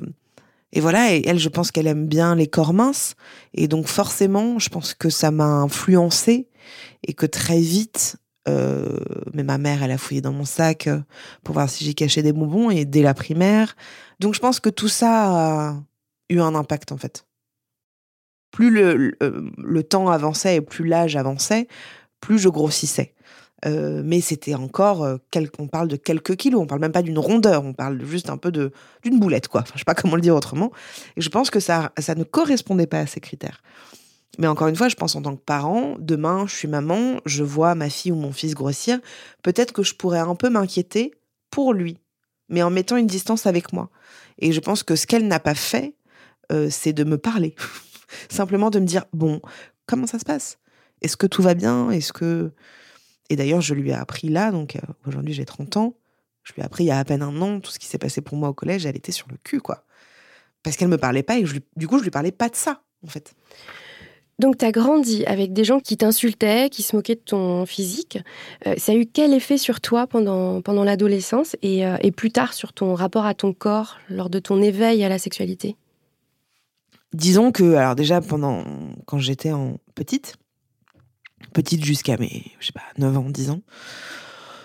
et 0.73 0.81
voilà, 0.81 1.15
et 1.15 1.23
elle, 1.25 1.39
je 1.39 1.47
pense 1.47 1.71
qu'elle 1.71 1.87
aime 1.87 2.07
bien 2.07 2.35
les 2.35 2.47
corps 2.47 2.73
minces. 2.73 3.15
Et 3.53 3.69
donc 3.69 3.87
forcément, 3.87 4.59
je 4.59 4.67
pense 4.67 4.93
que 4.93 5.09
ça 5.09 5.31
m'a 5.31 5.45
influencé 5.45 6.49
et 7.07 7.13
que 7.13 7.25
très 7.25 7.61
vite, 7.61 8.17
euh, 8.49 8.99
mais 9.33 9.43
ma 9.43 9.57
mère, 9.57 9.81
elle 9.81 9.91
a 9.91 9.97
fouillé 9.97 10.19
dans 10.19 10.33
mon 10.33 10.45
sac 10.45 10.87
euh, 10.87 10.99
pour 11.43 11.53
voir 11.53 11.69
si 11.69 11.85
j'ai 11.85 11.93
caché 11.93 12.21
des 12.21 12.33
bonbons 12.33 12.69
et 12.69 12.83
dès 12.83 13.01
la 13.01 13.13
primaire. 13.13 13.77
Donc 14.19 14.33
je 14.33 14.41
pense 14.41 14.59
que 14.59 14.69
tout 14.69 14.89
ça 14.89 15.69
a 15.69 15.75
eu 16.29 16.41
un 16.41 16.53
impact 16.53 16.91
en 16.91 16.97
fait 16.97 17.26
plus 18.57 18.71
le, 18.71 19.83
temps 19.83 20.09
avançait 20.09 20.55
et 20.55 20.61
plus 20.61 20.87
l'âge 20.87 21.15
avançait, 21.15 21.67
plus 22.21 22.39
je 22.39 22.49
grossissais. 22.49 23.13
Euh, 23.67 24.01
mais 24.03 24.19
c'était 24.19 24.55
encore, 24.55 25.03
euh, 25.03 25.17
on 25.59 25.67
parle 25.67 25.87
de 25.87 25.95
quelques 25.95 26.35
kilos, 26.35 26.61
on 26.63 26.65
parle 26.65 26.81
même 26.81 26.91
pas 26.91 27.03
d'une 27.03 27.19
rondeur, 27.19 27.63
on 27.63 27.73
parle 27.73 28.03
juste 28.03 28.31
un 28.31 28.37
peu 28.37 28.51
de 28.51 28.71
d'une 29.03 29.19
boulette, 29.19 29.47
quoi. 29.47 29.61
Enfin, 29.61 29.73
je 29.75 29.79
sais 29.79 29.85
pas 29.85 29.93
comment 30.01 30.15
le 30.15 30.21
dire 30.21 30.35
autrement. 30.35 30.71
Et 31.17 31.21
je 31.21 31.29
pense 31.29 31.51
que 31.51 31.59
ça, 31.59 31.91
ça 31.99 32.15
ne 32.15 32.23
correspondait 32.23 32.87
pas 32.87 32.97
à 32.97 33.05
ces 33.05 33.19
critères. 33.19 33.61
Mais 34.39 34.47
encore 34.47 34.69
une 34.69 34.75
fois, 34.75 34.89
je 34.89 34.95
pense 34.95 35.15
en 35.15 35.21
tant 35.21 35.35
que 35.35 35.43
parent, 35.43 35.95
demain, 35.99 36.47
je 36.47 36.55
suis 36.55 36.67
maman, 36.67 37.17
je 37.27 37.43
vois 37.43 37.75
ma 37.75 37.91
fille 37.91 38.11
ou 38.11 38.15
mon 38.15 38.31
fils 38.31 38.55
grossir, 38.55 38.97
peut-être 39.43 39.71
que 39.71 39.83
je 39.83 39.93
pourrais 39.93 40.17
un 40.17 40.33
peu 40.33 40.49
m'inquiéter 40.49 41.13
pour 41.51 41.73
lui, 41.73 41.99
mais 42.49 42.63
en 42.63 42.71
mettant 42.71 42.97
une 42.97 43.05
distance 43.05 43.45
avec 43.45 43.71
moi. 43.71 43.91
Et 44.39 44.51
je 44.51 44.59
pense 44.59 44.81
que 44.81 44.95
ce 44.95 45.05
qu'elle 45.05 45.27
n'a 45.27 45.39
pas 45.39 45.53
fait, 45.53 45.93
euh, 46.51 46.69
c'est 46.71 46.93
de 46.93 47.03
me 47.03 47.19
parler. 47.19 47.53
Simplement 48.29 48.69
de 48.69 48.79
me 48.79 48.85
dire, 48.85 49.05
bon, 49.13 49.41
comment 49.85 50.07
ça 50.07 50.19
se 50.19 50.25
passe? 50.25 50.59
Est-ce 51.01 51.17
que 51.17 51.27
tout 51.27 51.41
va 51.41 51.53
bien? 51.53 51.91
Est-ce 51.91 52.13
que... 52.13 52.51
Et 53.29 53.35
d'ailleurs, 53.35 53.61
je 53.61 53.73
lui 53.73 53.89
ai 53.89 53.93
appris 53.93 54.29
là, 54.29 54.51
donc 54.51 54.77
euh, 54.77 54.79
aujourd'hui 55.05 55.33
j'ai 55.33 55.45
30 55.45 55.77
ans, 55.77 55.95
Je 56.43 56.53
lui 56.53 56.61
ai 56.61 56.65
appris 56.65 56.85
il 56.85 56.87
y 56.87 56.91
a 56.91 56.99
à 56.99 57.03
peine 57.03 57.21
un 57.21 57.41
an 57.41 57.59
tout 57.59 57.71
ce 57.71 57.79
qui 57.79 57.87
s'est 57.87 57.97
passé 57.97 58.21
pour 58.21 58.37
moi 58.37 58.49
au 58.49 58.53
collège. 58.53 58.85
Elle 58.85 58.95
était 58.95 59.11
sur 59.11 59.27
le 59.29 59.37
cul, 59.43 59.59
quoi. 59.59 59.83
Parce 60.63 60.77
qu'elle 60.77 60.87
me 60.87 60.97
parlait 60.97 61.23
pas 61.23 61.37
et 61.37 61.45
du 61.75 61.87
coup, 61.87 61.97
je 61.97 62.03
lui 62.03 62.11
parlais 62.11 62.31
pas 62.31 62.49
de 62.49 62.55
ça, 62.55 62.81
en 63.03 63.07
fait. 63.07 63.33
Donc, 64.39 64.59
tu 64.59 64.65
as 64.65 64.71
grandi 64.71 65.25
avec 65.25 65.51
des 65.51 65.63
gens 65.63 65.79
qui 65.79 65.97
t'insultaient, 65.97 66.69
qui 66.69 66.83
se 66.83 66.95
moquaient 66.95 67.15
de 67.15 67.21
ton 67.21 67.65
physique. 67.65 68.19
Euh, 68.67 68.75
ça 68.77 68.91
a 68.91 68.95
eu 68.95 69.07
quel 69.07 69.33
effet 69.33 69.57
sur 69.57 69.81
toi 69.81 70.05
pendant, 70.05 70.61
pendant 70.61 70.83
l'adolescence 70.83 71.55
et, 71.63 71.85
euh, 71.85 71.97
et, 72.01 72.11
plus 72.11 72.31
tard 72.31 72.53
sur 72.53 72.71
ton 72.71 72.93
rapport 72.93 73.25
à 73.25 73.33
ton 73.33 73.51
corps 73.51 73.97
lors 74.09 74.29
de 74.29 74.37
ton 74.37 74.61
éveil 74.61 75.03
à 75.03 75.09
la 75.09 75.17
sexualité? 75.17 75.75
Disons 77.17 77.51
que, 77.51 77.73
alors 77.73 77.95
déjà, 77.95 78.21
pendant, 78.21 78.63
quand 79.07 79.17
j'étais 79.17 79.51
en 79.51 79.79
petite, 79.95 80.35
petite 81.51 81.83
jusqu'à 81.83 82.15
mes, 82.17 82.51
je 82.59 82.67
sais 82.67 82.73
pas, 82.73 82.83
9 82.99 83.17
ans, 83.17 83.29
10 83.31 83.49
ans, 83.49 83.61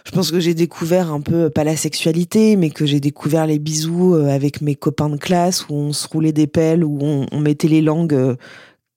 je 0.05 0.11
pense 0.11 0.31
que 0.31 0.39
j'ai 0.39 0.53
découvert 0.53 1.11
un 1.11 1.23
peu, 1.23 1.49
pas 1.49 1.65
la 1.65 1.77
sexualité, 1.77 2.57
mais 2.57 2.69
que 2.69 2.85
j'ai 2.85 3.01
découvert 3.01 3.47
les 3.47 3.59
bisous 3.59 4.15
euh, 4.15 4.29
avec 4.29 4.61
mes 4.61 4.75
copains 4.75 5.09
de 5.09 5.17
classe 5.17 5.67
où 5.71 5.75
on 5.75 5.95
se 5.95 6.07
roulait 6.07 6.33
des 6.33 6.47
pelles, 6.47 6.85
où 6.85 6.99
on, 7.01 7.27
on 7.33 7.41
mettait 7.41 7.69
les 7.69 7.81
langues 7.81 8.37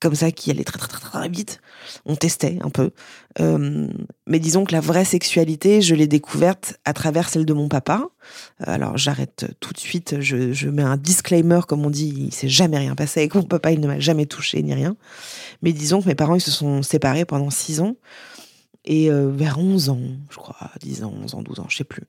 comme 0.00 0.14
ça 0.14 0.30
qui 0.30 0.50
allait 0.50 0.64
très 0.64 0.78
très 0.78 0.88
très 0.88 1.00
très 1.00 1.28
vite. 1.30 1.60
On 2.04 2.16
testait 2.16 2.58
un 2.62 2.70
peu. 2.70 2.90
Euh, 3.40 3.88
mais 4.26 4.38
disons 4.38 4.64
que 4.64 4.72
la 4.72 4.80
vraie 4.80 5.04
sexualité, 5.04 5.82
je 5.82 5.94
l'ai 5.94 6.06
découverte 6.06 6.78
à 6.84 6.92
travers 6.92 7.28
celle 7.28 7.46
de 7.46 7.52
mon 7.52 7.68
papa. 7.68 8.08
Euh, 8.62 8.72
alors 8.72 8.96
j'arrête 8.96 9.46
tout 9.60 9.72
de 9.72 9.78
suite, 9.78 10.20
je, 10.20 10.68
mets 10.68 10.82
un 10.82 10.96
disclaimer, 10.96 11.60
comme 11.66 11.84
on 11.84 11.90
dit, 11.90 12.14
il 12.28 12.34
s'est 12.34 12.48
jamais 12.48 12.78
rien 12.78 12.94
passé 12.94 13.20
avec 13.20 13.34
mon 13.34 13.42
papa, 13.42 13.72
il 13.72 13.80
ne 13.80 13.86
m'a 13.86 13.98
jamais 13.98 14.26
touché 14.26 14.62
ni 14.62 14.74
rien. 14.74 14.96
Mais 15.62 15.72
disons 15.72 16.00
que 16.00 16.08
mes 16.08 16.14
parents, 16.14 16.34
ils 16.34 16.40
se 16.40 16.50
sont 16.50 16.82
séparés 16.82 17.24
pendant 17.24 17.50
6 17.50 17.80
ans. 17.80 17.96
Et 18.88 19.10
euh, 19.10 19.32
vers 19.32 19.58
11 19.58 19.88
ans, 19.88 20.00
je 20.30 20.36
crois, 20.36 20.70
10 20.80 21.02
ans, 21.02 21.12
11 21.24 21.34
ans, 21.34 21.42
12 21.42 21.60
ans, 21.60 21.66
je 21.68 21.76
sais 21.76 21.84
plus. 21.84 22.04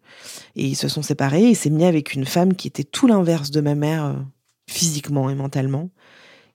Et 0.55 0.65
ils 0.65 0.75
se 0.75 0.87
sont 0.87 1.01
séparés 1.01 1.49
et 1.49 1.55
s'est 1.55 1.71
mis 1.71 1.85
avec 1.85 2.13
une 2.13 2.25
femme 2.25 2.53
qui 2.53 2.67
était 2.67 2.83
tout 2.83 3.07
l'inverse 3.07 3.49
de 3.49 3.61
ma 3.61 3.73
mère, 3.73 4.15
physiquement 4.67 5.29
et 5.29 5.35
mentalement. 5.35 5.89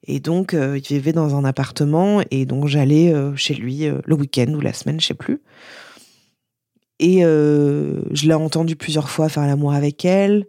Et 0.05 0.21
donc, 0.21 0.55
euh, 0.55 0.79
il 0.79 0.87
vivait 0.87 1.13
dans 1.13 1.37
un 1.37 1.45
appartement 1.45 2.23
et 2.31 2.45
donc 2.45 2.67
j'allais 2.67 3.13
euh, 3.13 3.37
chez 3.37 3.55
lui 3.55 3.87
euh, 3.87 4.01
le 4.05 4.17
week-end 4.17 4.53
ou 4.53 4.61
la 4.61 4.73
semaine, 4.73 5.01
je 5.01 5.07
sais 5.07 5.15
plus. 5.15 5.41
Et 6.99 7.23
je 7.23 8.29
l'ai 8.29 8.35
entendu 8.35 8.77
plusieurs 8.77 9.11
fois 9.11 9.29
faire 9.29 9.45
l'amour 9.45 9.73
avec 9.73 10.05
elle. 10.05 10.47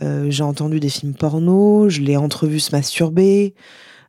j'ai 0.00 0.44
entendu 0.44 0.78
des 0.78 0.90
films 0.90 1.14
porno, 1.14 1.88
je 1.88 2.02
l'ai 2.02 2.16
entrevu 2.16 2.60
se 2.60 2.70
masturber. 2.70 3.56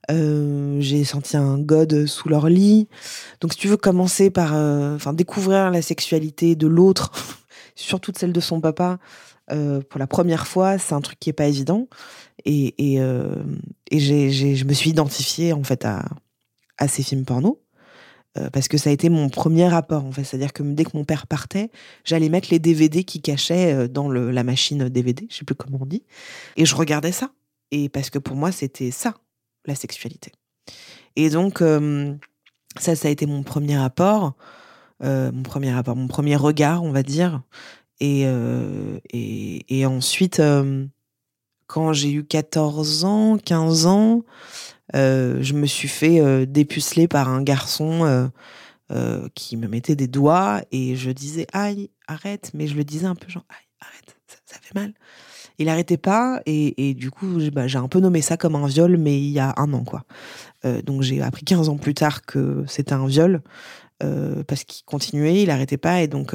j'ai 0.08 1.04
senti 1.04 1.36
un 1.36 1.58
god 1.58 2.06
sous 2.06 2.30
leur 2.30 2.48
lit. 2.48 2.88
Donc, 3.42 3.54
si 3.54 3.60
tu 3.60 3.68
veux 3.68 3.78
commencer 3.78 4.30
par, 4.30 4.54
enfin, 4.54 5.14
découvrir 5.14 5.72
la 5.72 5.82
sexualité 5.82 6.56
de 6.56 6.68
l'autre, 6.68 7.12
surtout 7.76 8.12
celle 8.16 8.34
de 8.34 8.40
son 8.40 8.62
papa, 8.62 9.00
pour 9.48 9.98
la 9.98 10.06
première 10.06 10.46
fois, 10.46 10.78
c'est 10.78 10.94
un 10.94 11.02
truc 11.02 11.20
qui 11.20 11.32
est 11.32 11.34
pas 11.34 11.48
évident. 11.48 11.88
Et, 12.46 13.00
et 13.92 14.00
je 14.00 14.66
me 14.66 14.74
suis 14.74 14.92
identifiée 14.92 15.54
en 15.54 15.64
fait 15.64 15.86
à, 15.86 16.06
à 16.78 16.88
ces 16.88 17.04
films 17.04 17.26
porno. 17.26 17.62
Euh, 18.38 18.50
parce 18.52 18.68
que 18.68 18.78
ça 18.78 18.92
a 18.92 18.94
été 18.94 19.10
mon 19.10 19.28
premier 19.30 19.68
rapport 19.68 20.06
en 20.06 20.12
fait, 20.12 20.24
c'est-à-dire 20.24 20.54
que 20.54 20.62
dès 20.62 20.86
que 20.86 20.96
mon 20.96 21.04
père 21.04 21.26
partait, 21.26 21.72
j'allais 22.06 22.30
mettre 22.30 22.50
les 22.52 22.60
DVD 22.60 23.04
qui 23.04 23.22
cachaient 23.22 23.74
euh, 23.74 23.88
dans 23.88 24.08
le, 24.08 24.30
la 24.30 24.44
machine 24.44 24.88
DVD, 24.88 25.26
je 25.32 25.38
sais 25.38 25.46
plus 25.46 25.56
comment 25.56 25.80
on 25.82 25.86
dit, 25.88 26.04
et 26.56 26.66
je 26.66 26.76
regardais 26.76 27.12
ça. 27.12 27.32
Et 27.72 27.90
parce 27.90 28.12
que 28.12 28.20
pour 28.20 28.36
moi, 28.36 28.52
c'était 28.52 28.92
ça, 28.92 29.16
la 29.66 29.74
sexualité. 29.74 30.32
Et 31.16 31.30
donc, 31.30 31.64
ça, 32.80 32.96
ça 32.96 33.08
a 33.08 33.12
été 33.12 33.26
mon 33.26 33.44
premier 33.44 33.78
rapport, 33.78 34.36
mon 35.02 35.44
premier 35.44 35.72
rapport, 35.72 35.96
mon 35.96 36.08
premier 36.08 36.36
regard, 36.36 36.84
on 36.84 36.92
va 36.92 37.04
dire. 37.04 37.44
Et, 38.00 38.26
et 39.14 39.86
ensuite, 39.86 40.42
quand 41.70 41.94
j'ai 41.94 42.12
eu 42.12 42.24
14 42.24 43.06
ans, 43.06 43.38
15 43.38 43.86
ans, 43.86 44.24
euh, 44.96 45.38
je 45.42 45.54
me 45.54 45.68
suis 45.68 45.88
fait 45.88 46.20
euh, 46.20 46.48
dépuceler 46.48 47.08
par 47.08 47.30
un 47.30 47.44
garçon 47.44 48.30
euh, 48.92 49.30
qui 49.36 49.56
me 49.56 49.68
mettait 49.68 49.96
des 49.96 50.08
doigts 50.08 50.64
et 50.72 50.96
je 50.96 51.12
disais 51.12 51.46
aïe, 51.54 51.92
arrête, 52.08 52.50
mais 52.56 52.66
je 52.66 52.76
le 52.76 52.84
disais 52.84 53.06
un 53.06 53.14
peu 53.14 53.30
genre 53.30 53.46
aïe, 53.50 53.68
arrête, 53.82 54.18
ça, 54.48 54.58
fait 54.60 54.74
mal. 54.74 54.96
Il 55.60 55.68
n'arrêtait 55.68 55.98
pas 55.98 56.42
et, 56.48 56.96
du 56.96 57.12
coup 57.12 57.38
bah, 57.54 57.68
j'ai 57.68 57.78
un 57.78 57.88
peu 57.88 58.00
nommé 58.00 58.22
ça 58.22 58.36
comme 58.36 58.56
un 58.56 58.66
viol, 58.66 58.98
mais 58.98 59.20
il 59.20 59.30
y 59.30 59.40
a 59.40 59.54
un 59.58 59.72
an 59.74 59.84
quoi. 59.84 60.06
donc 60.86 61.04
j'ai 61.04 61.22
appris 61.22 61.44
15 61.44 61.70
ans 61.70 61.78
plus 61.78 61.94
tard 61.94 62.26
que 62.26 62.64
c'était 62.68 62.94
un 62.94 63.06
viol 63.06 63.44
parce 64.48 64.64
qu'il 64.64 64.86
continuait, 64.86 65.44
il 65.44 65.50
n'arrêtait 65.50 65.78
pas 65.78 66.02
et 66.02 66.08
donc 66.08 66.34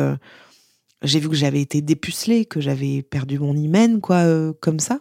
j'ai 1.03 1.19
vu 1.19 1.29
que 1.29 1.35
j'avais 1.35 1.63
été 1.63 1.81
dépucelée, 1.81 2.45
que 2.45 2.61
j'avais 2.61 3.03
perdu 3.03 3.39
mon 3.41 3.57
hymen 3.57 4.01
quoi, 4.01 4.23
comme 4.61 4.79
ça. 4.79 5.01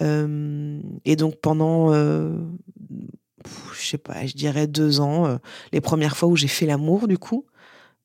Et 0.00 1.16
donc 1.16 1.40
pendant, 1.40 1.92
je 1.92 2.36
sais 3.74 3.98
pas, 3.98 4.26
je 4.26 4.34
dirais 4.34 4.66
deux 4.66 5.00
ans, 5.00 5.38
les 5.72 5.80
premières 5.80 6.16
fois 6.16 6.28
où 6.28 6.36
j'ai 6.36 6.48
fait 6.48 6.66
l'amour, 6.66 7.08
du 7.08 7.18
coup, 7.18 7.46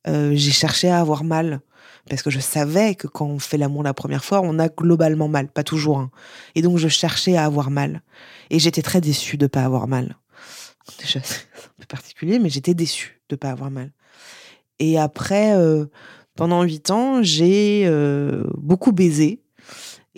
j'ai 0.05 0.51
cherché 0.51 0.89
à 0.89 0.99
avoir 0.99 1.23
mal 1.23 1.61
parce 2.09 2.23
que 2.23 2.29
je 2.29 2.39
savais 2.39 2.95
que 2.95 3.07
quand 3.07 3.27
on 3.27 3.39
fait 3.39 3.57
l'amour 3.57 3.83
la 3.83 3.93
première 3.93 4.23
fois, 4.23 4.41
on 4.43 4.57
a 4.57 4.67
globalement 4.67 5.27
mal, 5.27 5.47
pas 5.47 5.63
toujours. 5.63 5.99
Hein. 5.99 6.11
Et 6.55 6.61
donc 6.61 6.77
je 6.77 6.87
cherchais 6.87 7.35
à 7.35 7.45
avoir 7.45 7.69
mal. 7.69 8.01
Et 8.49 8.59
j'étais 8.59 8.81
très 8.81 8.99
déçue 8.99 9.37
de 9.37 9.47
pas 9.47 9.63
avoir 9.63 9.87
mal. 9.87 10.17
Déjà, 10.99 11.19
c'est 11.23 11.45
un 11.55 11.69
peu 11.79 11.85
particulier, 11.87 12.39
mais 12.39 12.49
j'étais 12.49 12.73
déçue 12.73 13.21
de 13.29 13.35
pas 13.35 13.51
avoir 13.51 13.69
mal. 13.69 13.91
Et 14.79 14.97
après, 14.97 15.53
pendant 16.35 16.63
huit 16.63 16.89
ans, 16.89 17.21
j'ai 17.21 17.89
beaucoup 18.57 18.91
baisé. 18.91 19.41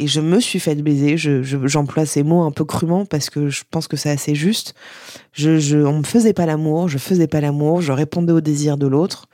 Et 0.01 0.07
je 0.07 0.19
me 0.19 0.39
suis 0.39 0.59
fait 0.59 0.73
baiser. 0.81 1.15
J'emploie 1.15 2.07
ces 2.07 2.23
mots 2.23 2.41
un 2.41 2.49
peu 2.49 2.65
crûment 2.65 3.05
parce 3.05 3.29
que 3.29 3.49
je 3.49 3.61
pense 3.69 3.87
que 3.87 3.95
c'est 3.95 4.09
assez 4.09 4.33
juste. 4.33 4.73
Je, 5.31 5.59
je, 5.59 5.77
on 5.77 5.99
me 5.99 6.03
faisait 6.03 6.33
pas 6.33 6.47
l'amour, 6.47 6.87
je 6.87 6.97
faisais 6.97 7.27
pas 7.27 7.39
l'amour, 7.39 7.83
je 7.83 7.91
répondais 7.91 8.33
au 8.33 8.41
désir 8.41 8.77
de 8.77 8.87
l'autre 8.87 9.27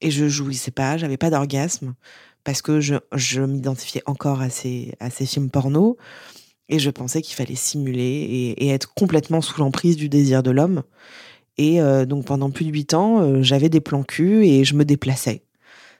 et 0.00 0.10
je 0.10 0.28
jouissais 0.28 0.70
pas, 0.70 0.96
j'avais 0.96 1.18
pas 1.18 1.28
d'orgasme 1.28 1.92
parce 2.42 2.62
que 2.62 2.80
je, 2.80 3.40
m'identifiais 3.40 4.02
encore 4.06 4.40
à 4.40 4.48
ces, 4.48 4.96
films 5.26 5.50
porno 5.50 5.98
et 6.70 6.78
je 6.78 6.88
pensais 6.88 7.20
qu'il 7.20 7.36
fallait 7.36 7.54
simuler 7.54 8.54
et, 8.56 8.68
être 8.70 8.94
complètement 8.94 9.42
sous 9.42 9.60
l'emprise 9.60 9.96
du 9.96 10.08
désir 10.08 10.42
de 10.42 10.50
l'homme. 10.50 10.84
Et 11.58 11.82
euh, 11.82 12.06
donc 12.06 12.24
pendant 12.24 12.50
plus 12.50 12.64
de 12.64 12.72
huit 12.72 12.94
ans, 12.94 13.20
euh, 13.20 13.42
j'avais 13.42 13.68
des 13.68 13.82
plans 13.82 14.04
cul 14.04 14.46
et 14.46 14.64
je 14.64 14.74
me 14.74 14.86
déplaçais. 14.86 15.42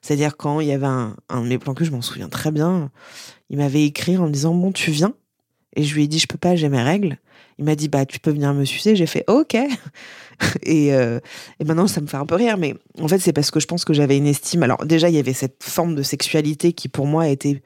C'est-à-dire 0.02 0.36
quand 0.36 0.60
il 0.60 0.66
y 0.66 0.72
avait 0.72 0.86
un, 0.86 1.16
de 1.30 1.46
mes 1.46 1.58
plans 1.58 1.74
cul, 1.74 1.84
je 1.84 1.92
m'en 1.92 2.02
souviens 2.02 2.28
très 2.28 2.50
bien, 2.50 2.90
il 3.50 3.58
m'avait 3.58 3.84
écrit 3.84 4.16
en 4.16 4.26
me 4.26 4.32
disant 4.32 4.52
bon 4.52 4.72
tu 4.72 4.90
viens. 4.90 5.14
Et 5.74 5.84
je 5.84 5.94
lui 5.94 6.04
ai 6.04 6.08
dit 6.08 6.18
je 6.18 6.26
peux 6.26 6.38
pas 6.38 6.56
j'ai 6.56 6.68
mes 6.68 6.82
règles. 6.82 7.18
Il 7.58 7.64
m'a 7.64 7.76
dit 7.76 7.88
bah 7.88 8.04
tu 8.04 8.18
peux 8.18 8.32
venir 8.32 8.52
me 8.52 8.64
sucer. 8.64 8.96
J'ai 8.96 9.06
fait 9.06 9.24
ok. 9.28 9.56
Et, 10.64 10.92
euh, 10.92 11.20
et 11.60 11.64
maintenant 11.64 11.86
ça 11.86 12.00
me 12.00 12.08
fait 12.08 12.16
un 12.16 12.26
peu 12.26 12.34
rire. 12.34 12.58
Mais 12.58 12.74
en 13.00 13.06
fait 13.06 13.20
c'est 13.20 13.32
parce 13.32 13.52
que 13.52 13.60
je 13.60 13.66
pense 13.66 13.84
que 13.84 13.92
j'avais 13.92 14.16
une 14.16 14.26
estime. 14.26 14.64
Alors 14.64 14.84
déjà 14.84 15.08
il 15.08 15.14
y 15.14 15.18
avait 15.18 15.34
cette 15.34 15.62
forme 15.62 15.94
de 15.94 16.02
sexualité 16.02 16.72
qui 16.72 16.88
pour 16.88 17.06
moi 17.06 17.28
était 17.28 17.62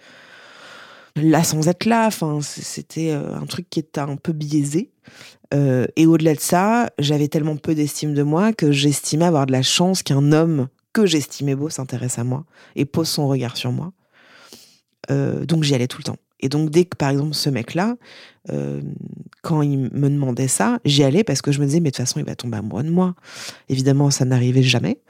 là 1.17 1.43
sans 1.43 1.69
être 1.69 1.87
là. 1.87 2.07
Enfin 2.07 2.41
c'était 2.43 3.13
euh, 3.13 3.35
un 3.35 3.47
truc 3.47 3.71
qui 3.71 3.79
était 3.79 4.01
un 4.01 4.17
peu 4.17 4.33
biaisé. 4.33 4.91
Euh, 5.55 5.87
et 5.97 6.05
au-delà 6.07 6.35
de 6.35 6.41
ça 6.41 6.91
j'avais 6.99 7.29
tellement 7.29 7.57
peu 7.57 7.75
d'estime 7.75 8.13
de 8.13 8.23
moi 8.23 8.53
que 8.53 8.73
j'estimais 8.73 9.25
avoir 9.25 9.47
de 9.47 9.53
la 9.53 9.63
chance 9.63 10.03
qu'un 10.03 10.33
homme 10.33 10.69
que 10.97 11.05
j'estimais 11.05 11.55
beau 11.55 11.69
s'intéresse 11.69 12.19
à 12.19 12.25
moi 12.25 12.47
et 12.75 12.87
pose 12.87 13.09
son 13.09 13.29
regard 13.29 13.59
sur 13.59 13.71
moi 13.71 13.93
euh, 15.11 15.45
donc 15.45 15.63
j'y 15.63 15.75
allais 15.75 15.87
tout 15.87 15.99
le 15.99 16.05
temps. 16.05 16.17
Et 16.41 16.49
donc 16.49 16.71
dès 16.71 16.87
que 16.87 16.97
par 16.97 17.11
exemple 17.11 17.35
ce 17.35 17.51
mec-là, 17.51 17.97
euh, 18.51 18.81
quand 19.43 19.61
il 19.61 19.91
me 19.93 20.09
demandait 20.09 20.49
ça, 20.49 20.81
j'y 20.87 21.03
allais 21.05 21.23
parce 21.23 21.43
que 21.43 21.53
je 21.53 21.61
me 21.61 21.67
disais 21.67 21.81
mais 21.81 21.91
de 21.91 21.97
toute 21.97 22.05
façon 22.05 22.19
il 22.19 22.25
va 22.25 22.35
tomber 22.35 22.57
amoureux 22.57 22.83
de 22.83 22.91
moi. 22.91 23.15
Évidemment 23.69 24.11
ça 24.11 24.25
n'arrivait 24.25 24.63
jamais. 24.63 25.01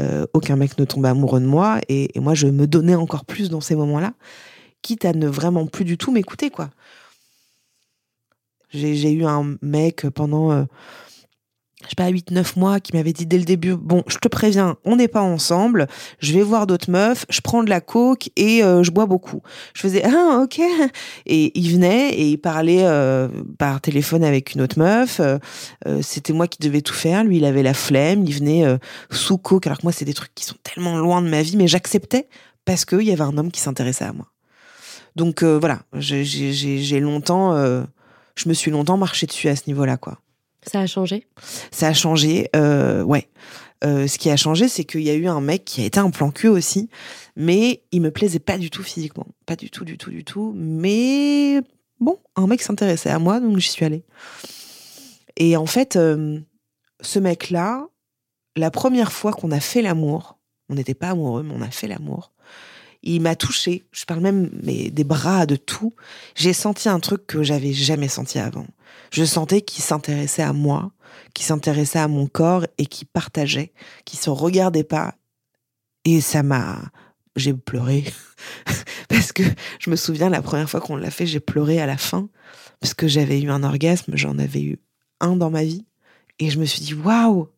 Euh, 0.00 0.26
aucun 0.32 0.54
mec 0.54 0.78
ne 0.78 0.84
tombait 0.84 1.08
amoureux 1.08 1.40
de 1.40 1.46
moi 1.46 1.80
et, 1.88 2.16
et, 2.16 2.20
moi 2.20 2.34
je 2.34 2.46
me 2.46 2.68
donnais 2.68 2.94
encore 2.94 3.24
plus 3.24 3.50
dans 3.50 3.60
ces 3.60 3.74
moments-là, 3.74 4.14
quitte 4.80 5.04
à 5.04 5.12
ne 5.12 5.26
vraiment 5.26 5.66
plus 5.66 5.84
du 5.84 5.98
tout 5.98 6.12
m'écouter 6.12 6.50
quoi. 6.50 6.70
J'ai 8.70 9.12
eu 9.12 9.24
un 9.24 9.56
mec 9.60 10.08
pendant 10.14 10.66
je 11.84 11.90
sais 11.90 11.94
pas, 11.96 12.10
8-9 12.10 12.58
mois, 12.58 12.80
qui 12.80 12.96
m'avait 12.96 13.12
dit 13.12 13.26
dès 13.26 13.38
le 13.38 13.44
début, 13.44 13.76
bon, 13.76 14.02
je 14.06 14.18
te 14.18 14.28
préviens, 14.28 14.76
on 14.84 14.96
n'est 14.96 15.08
pas 15.08 15.22
ensemble, 15.22 15.86
je 16.18 16.32
vais 16.32 16.42
voir 16.42 16.66
d'autres 16.66 16.90
meufs, 16.90 17.26
je 17.28 17.40
prends 17.40 17.62
de 17.62 17.70
la 17.70 17.80
coke 17.80 18.30
et 18.36 18.62
euh, 18.62 18.82
je 18.82 18.90
bois 18.90 19.06
beaucoup. 19.06 19.42
Je 19.74 19.82
faisais, 19.82 20.02
ah, 20.04 20.40
ok. 20.42 20.60
Et 21.26 21.58
il 21.58 21.72
venait 21.72 22.10
et 22.10 22.30
il 22.30 22.38
parlait 22.38 22.84
euh, 22.84 23.28
par 23.58 23.80
téléphone 23.80 24.24
avec 24.24 24.54
une 24.54 24.62
autre 24.62 24.78
meuf. 24.78 25.20
Euh, 25.20 25.38
c'était 26.02 26.32
moi 26.32 26.46
qui 26.46 26.58
devais 26.60 26.82
tout 26.82 26.94
faire. 26.94 27.24
Lui, 27.24 27.38
il 27.38 27.44
avait 27.44 27.62
la 27.62 27.74
flemme. 27.74 28.24
Il 28.24 28.34
venait 28.34 28.64
sous 29.10 29.38
coke, 29.38 29.66
alors 29.66 29.78
que 29.78 29.84
moi, 29.84 29.92
c'est 29.92 30.04
des 30.04 30.14
trucs 30.14 30.34
qui 30.34 30.44
sont 30.44 30.56
tellement 30.62 30.98
loin 30.98 31.22
de 31.22 31.28
ma 31.28 31.42
vie, 31.42 31.56
mais 31.56 31.68
j'acceptais 31.68 32.28
parce 32.64 32.84
qu'il 32.84 33.02
y 33.02 33.12
avait 33.12 33.22
un 33.22 33.36
homme 33.36 33.50
qui 33.50 33.60
s'intéressait 33.60 34.04
à 34.04 34.12
moi. 34.12 34.26
Donc 35.16 35.42
voilà, 35.42 35.80
j'ai 35.94 37.00
longtemps, 37.00 37.54
je 38.34 38.48
me 38.48 38.54
suis 38.54 38.70
longtemps 38.70 38.96
marché 38.96 39.26
dessus 39.26 39.48
à 39.48 39.56
ce 39.56 39.62
niveau-là, 39.66 39.96
quoi. 39.96 40.18
Ça 40.62 40.80
a 40.80 40.86
changé? 40.86 41.26
Ça 41.70 41.88
a 41.88 41.92
changé, 41.92 42.48
euh, 42.54 43.02
ouais. 43.02 43.28
Euh, 43.84 44.06
ce 44.06 44.18
qui 44.18 44.30
a 44.30 44.36
changé, 44.36 44.68
c'est 44.68 44.84
qu'il 44.84 45.02
y 45.02 45.10
a 45.10 45.14
eu 45.14 45.26
un 45.26 45.40
mec 45.40 45.64
qui 45.64 45.82
a 45.82 45.84
été 45.84 45.98
un 45.98 46.10
plan 46.10 46.30
cul 46.30 46.48
aussi, 46.48 46.88
mais 47.34 47.82
il 47.90 48.00
me 48.00 48.12
plaisait 48.12 48.38
pas 48.38 48.58
du 48.58 48.70
tout 48.70 48.82
physiquement, 48.82 49.26
pas 49.44 49.56
du 49.56 49.70
tout, 49.70 49.84
du 49.84 49.98
tout, 49.98 50.10
du 50.10 50.24
tout. 50.24 50.52
Mais 50.54 51.60
bon, 51.98 52.18
un 52.36 52.46
mec 52.46 52.62
s'intéressait 52.62 53.10
à 53.10 53.18
moi, 53.18 53.40
donc 53.40 53.58
j'y 53.58 53.70
suis 53.70 53.84
allée. 53.84 54.04
Et 55.36 55.56
en 55.56 55.66
fait, 55.66 55.96
euh, 55.96 56.38
ce 57.00 57.18
mec-là, 57.18 57.88
la 58.54 58.70
première 58.70 59.12
fois 59.12 59.32
qu'on 59.32 59.50
a 59.50 59.60
fait 59.60 59.82
l'amour, 59.82 60.38
on 60.68 60.74
n'était 60.74 60.94
pas 60.94 61.10
amoureux, 61.10 61.42
mais 61.42 61.54
on 61.56 61.62
a 61.62 61.70
fait 61.70 61.88
l'amour. 61.88 62.32
Il 63.02 63.20
m'a 63.20 63.34
touché. 63.34 63.84
Je 63.90 64.04
parle 64.04 64.20
même 64.20 64.50
mais, 64.62 64.90
des 64.90 65.02
bras, 65.02 65.44
de 65.46 65.56
tout. 65.56 65.92
J'ai 66.36 66.52
senti 66.52 66.88
un 66.88 67.00
truc 67.00 67.26
que 67.26 67.42
j'avais 67.42 67.72
jamais 67.72 68.08
senti 68.08 68.38
avant. 68.38 68.66
Je 69.12 69.24
sentais 69.24 69.60
qu'il 69.60 69.84
s'intéressait 69.84 70.42
à 70.42 70.54
moi, 70.54 70.90
qu'il 71.34 71.44
s'intéressait 71.44 71.98
à 71.98 72.08
mon 72.08 72.26
corps 72.26 72.66
et 72.78 72.86
qu'il 72.86 73.06
partageait, 73.06 73.72
qu'il 74.06 74.18
se 74.18 74.30
regardait 74.30 74.84
pas. 74.84 75.14
Et 76.06 76.22
ça 76.22 76.42
m'a, 76.42 76.80
j'ai 77.36 77.52
pleuré 77.52 78.04
parce 79.10 79.32
que 79.32 79.42
je 79.78 79.90
me 79.90 79.96
souviens 79.96 80.30
la 80.30 80.40
première 80.40 80.68
fois 80.68 80.80
qu'on 80.80 80.96
l'a 80.96 81.10
fait, 81.10 81.26
j'ai 81.26 81.40
pleuré 81.40 81.78
à 81.78 81.84
la 81.84 81.98
fin 81.98 82.30
parce 82.80 82.94
que 82.94 83.06
j'avais 83.06 83.38
eu 83.38 83.50
un 83.50 83.62
orgasme, 83.62 84.12
j'en 84.16 84.38
avais 84.38 84.62
eu 84.62 84.78
un 85.20 85.36
dans 85.36 85.50
ma 85.50 85.62
vie 85.62 85.84
et 86.38 86.48
je 86.48 86.58
me 86.58 86.64
suis 86.64 86.80
dit 86.80 86.94
waouh, 86.94 87.48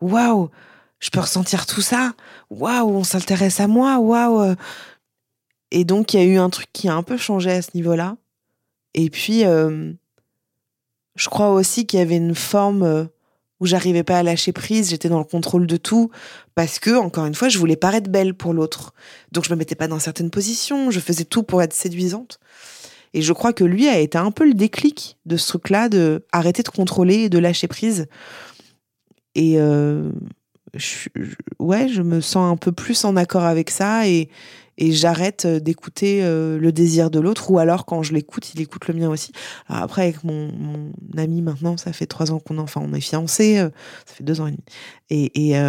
waouh, 0.00 0.50
je 0.98 1.10
peux 1.10 1.20
ressentir 1.20 1.66
tout 1.66 1.80
ça, 1.80 2.12
waouh, 2.50 2.90
on 2.90 3.04
s'intéresse 3.04 3.60
à 3.60 3.68
moi, 3.68 4.00
waouh. 4.00 4.56
Et 5.70 5.84
donc 5.84 6.12
il 6.12 6.20
y 6.20 6.22
a 6.24 6.26
eu 6.26 6.38
un 6.38 6.50
truc 6.50 6.66
qui 6.72 6.88
a 6.88 6.94
un 6.96 7.04
peu 7.04 7.16
changé 7.16 7.52
à 7.52 7.62
ce 7.62 7.70
niveau-là. 7.74 8.16
Et 8.94 9.10
puis 9.10 9.44
euh, 9.44 9.92
je 11.16 11.28
crois 11.28 11.50
aussi 11.50 11.86
qu'il 11.86 11.98
y 11.98 12.02
avait 12.02 12.16
une 12.16 12.34
forme 12.34 12.82
euh, 12.82 13.04
où 13.60 13.66
j'arrivais 13.66 14.02
pas 14.02 14.18
à 14.18 14.22
lâcher 14.22 14.52
prise, 14.52 14.90
j'étais 14.90 15.08
dans 15.08 15.18
le 15.18 15.24
contrôle 15.24 15.66
de 15.66 15.76
tout 15.76 16.10
parce 16.54 16.78
que 16.78 16.96
encore 16.96 17.26
une 17.26 17.34
fois, 17.34 17.48
je 17.48 17.58
voulais 17.58 17.76
paraître 17.76 18.10
belle 18.10 18.34
pour 18.34 18.52
l'autre. 18.52 18.92
Donc 19.32 19.44
je 19.44 19.50
me 19.50 19.56
mettais 19.56 19.74
pas 19.74 19.88
dans 19.88 19.98
certaines 19.98 20.30
positions, 20.30 20.90
je 20.90 21.00
faisais 21.00 21.24
tout 21.24 21.42
pour 21.42 21.62
être 21.62 21.72
séduisante. 21.72 22.40
Et 23.12 23.22
je 23.22 23.32
crois 23.32 23.52
que 23.52 23.62
lui 23.62 23.86
a 23.88 23.98
été 23.98 24.18
un 24.18 24.32
peu 24.32 24.44
le 24.44 24.54
déclic 24.54 25.18
de 25.24 25.36
ce 25.36 25.46
truc-là 25.48 25.88
de 25.88 26.24
arrêter 26.32 26.64
de 26.64 26.68
contrôler 26.68 27.14
et 27.14 27.28
de 27.28 27.38
lâcher 27.38 27.68
prise. 27.68 28.06
Et 29.36 29.60
euh, 29.60 30.10
je, 30.74 31.08
je 31.14 32.02
me 32.02 32.20
sens 32.20 32.52
un 32.52 32.56
peu 32.56 32.72
plus 32.72 33.04
en 33.04 33.16
accord 33.16 33.44
avec 33.44 33.70
ça 33.70 34.08
et, 34.08 34.28
et 34.78 34.92
j'arrête 34.92 35.44
euh, 35.44 35.60
d'écouter 35.60 36.24
euh, 36.24 36.58
le 36.58 36.72
désir 36.72 37.10
de 37.10 37.20
l'autre 37.20 37.50
ou 37.50 37.58
alors 37.58 37.86
quand 37.86 38.02
je 38.02 38.12
l'écoute 38.12 38.54
il 38.54 38.60
écoute 38.60 38.88
le 38.88 38.94
mien 38.94 39.08
aussi. 39.08 39.32
Alors 39.68 39.82
après 39.82 40.02
avec 40.02 40.24
mon, 40.24 40.50
mon 40.52 40.92
ami 41.16 41.42
maintenant 41.42 41.76
ça 41.76 41.92
fait 41.92 42.06
trois 42.06 42.32
ans 42.32 42.38
qu'on 42.38 42.58
enfin 42.58 42.80
on 42.84 42.92
est 42.92 43.00
fiancés 43.00 43.58
euh, 43.58 43.70
ça 44.06 44.14
fait 44.14 44.24
deux 44.24 44.40
ans 44.40 44.46
et 44.46 44.52
demi. 44.52 44.64
Et, 45.10 45.50
et 45.50 45.60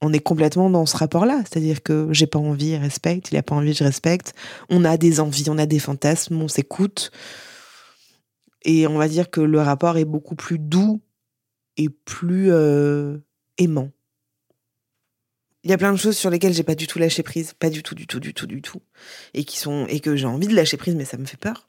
on 0.00 0.12
est 0.12 0.20
complètement 0.20 0.70
dans 0.70 0.86
ce 0.86 0.96
rapport 0.96 1.26
là 1.26 1.42
c'est 1.44 1.58
à 1.58 1.60
dire 1.60 1.82
que 1.82 2.08
j'ai 2.12 2.26
pas 2.26 2.38
envie 2.38 2.68
il 2.68 2.76
respecte 2.76 3.30
il 3.30 3.36
a 3.36 3.42
pas 3.42 3.54
envie 3.54 3.74
je 3.74 3.84
respecte. 3.84 4.34
On 4.70 4.84
a 4.84 4.96
des 4.96 5.20
envies 5.20 5.46
on 5.48 5.58
a 5.58 5.66
des 5.66 5.78
fantasmes 5.78 6.40
on 6.40 6.48
s'écoute. 6.48 7.10
Et 8.64 8.86
on 8.86 8.98
va 8.98 9.08
dire 9.08 9.30
que 9.30 9.40
le 9.40 9.60
rapport 9.60 9.98
est 9.98 10.04
beaucoup 10.04 10.34
plus 10.34 10.58
doux 10.58 11.00
et 11.76 11.88
plus 11.88 12.50
aimant 13.58 13.90
il 15.68 15.70
y 15.70 15.74
a 15.74 15.78
plein 15.78 15.92
de 15.92 15.98
choses 15.98 16.16
sur 16.16 16.30
lesquelles 16.30 16.54
j'ai 16.54 16.62
pas 16.62 16.74
du 16.74 16.86
tout 16.86 16.98
lâché 16.98 17.22
prise, 17.22 17.52
pas 17.52 17.68
du 17.68 17.82
tout, 17.82 17.94
du 17.94 18.06
tout, 18.06 18.20
du 18.20 18.32
tout, 18.32 18.46
du 18.46 18.62
tout, 18.62 18.80
et 19.34 19.44
qui 19.44 19.58
sont 19.58 19.86
et 19.88 20.00
que 20.00 20.16
j'ai 20.16 20.24
envie 20.24 20.48
de 20.48 20.54
lâcher 20.54 20.78
prise, 20.78 20.94
mais 20.94 21.04
ça 21.04 21.18
me 21.18 21.26
fait 21.26 21.36
peur. 21.36 21.68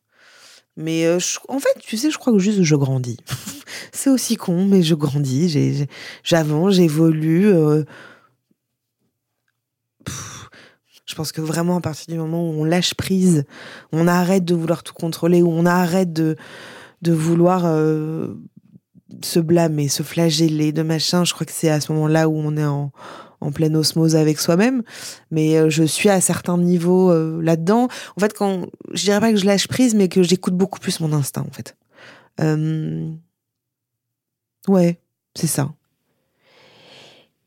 Mais 0.78 1.06
euh, 1.06 1.20
en 1.50 1.60
fait, 1.60 1.78
tu 1.82 1.98
sais, 1.98 2.10
je 2.10 2.18
crois 2.18 2.32
que 2.32 2.40
juste 2.40 2.64
je 2.64 2.76
grandis. 2.78 3.18
c'est 3.92 4.10
aussi 4.10 4.38
con, 4.38 4.66
mais 4.66 4.84
je 4.84 4.96
grandis, 4.96 5.86
j'avance, 6.24 6.76
j'évolue. 6.76 7.48
Euh... 7.48 7.84
Je 11.06 11.16
pense 11.16 11.34
que 11.34 11.42
vraiment, 11.42 11.76
à 11.76 11.82
partir 11.82 12.06
du 12.08 12.18
moment 12.18 12.50
où 12.50 12.54
on 12.54 12.64
lâche 12.64 12.94
prise, 12.94 13.44
on 13.92 14.08
arrête 14.08 14.46
de 14.46 14.56
vouloir 14.56 14.82
tout 14.82 14.94
contrôler, 14.94 15.42
où 15.42 15.52
on 15.52 15.66
arrête 15.66 16.14
de, 16.14 16.38
de 17.02 17.12
vouloir 17.12 17.64
euh, 17.66 18.36
se 19.22 19.42
blâmer, 19.42 19.90
se 19.90 20.04
flageller, 20.04 20.72
de 20.72 20.84
machin, 20.84 21.26
je 21.26 21.34
crois 21.34 21.46
que 21.46 21.52
c'est 21.52 21.70
à 21.70 21.82
ce 21.82 21.92
moment-là 21.92 22.30
où 22.30 22.38
on 22.38 22.56
est 22.56 22.66
en, 22.66 22.94
en 23.42 23.52
pleine 23.52 23.76
osmose 23.76 24.16
avec 24.16 24.40
soi-même, 24.40 24.84
mais 25.32 25.58
euh, 25.58 25.70
je 25.70 25.84
suis 25.84 26.10
à 26.10 26.22
certains 26.22 26.58
niveaux 26.58 27.12
euh, 27.12 27.42
là-dedans. 27.42 27.88
En 28.18 28.20
fait, 28.20 28.34
quand 28.34 28.68
je 28.94 29.04
dirais 29.04 29.20
pas 29.20 29.32
que 29.32 29.38
je 29.38 29.46
lâche 29.46 29.68
prise, 29.68 29.96
mais 29.96 30.10
que 30.10 30.24
j'écoute 30.24 30.56
beaucoup 30.56 30.80
plus 30.80 31.00
mon 31.00 31.14
instinct, 31.14 31.46
en 31.48 31.52
fait. 31.52 31.76
Euh... 32.42 33.10
Ouais, 34.68 35.00
c'est 35.36 35.48
ça. 35.48 35.72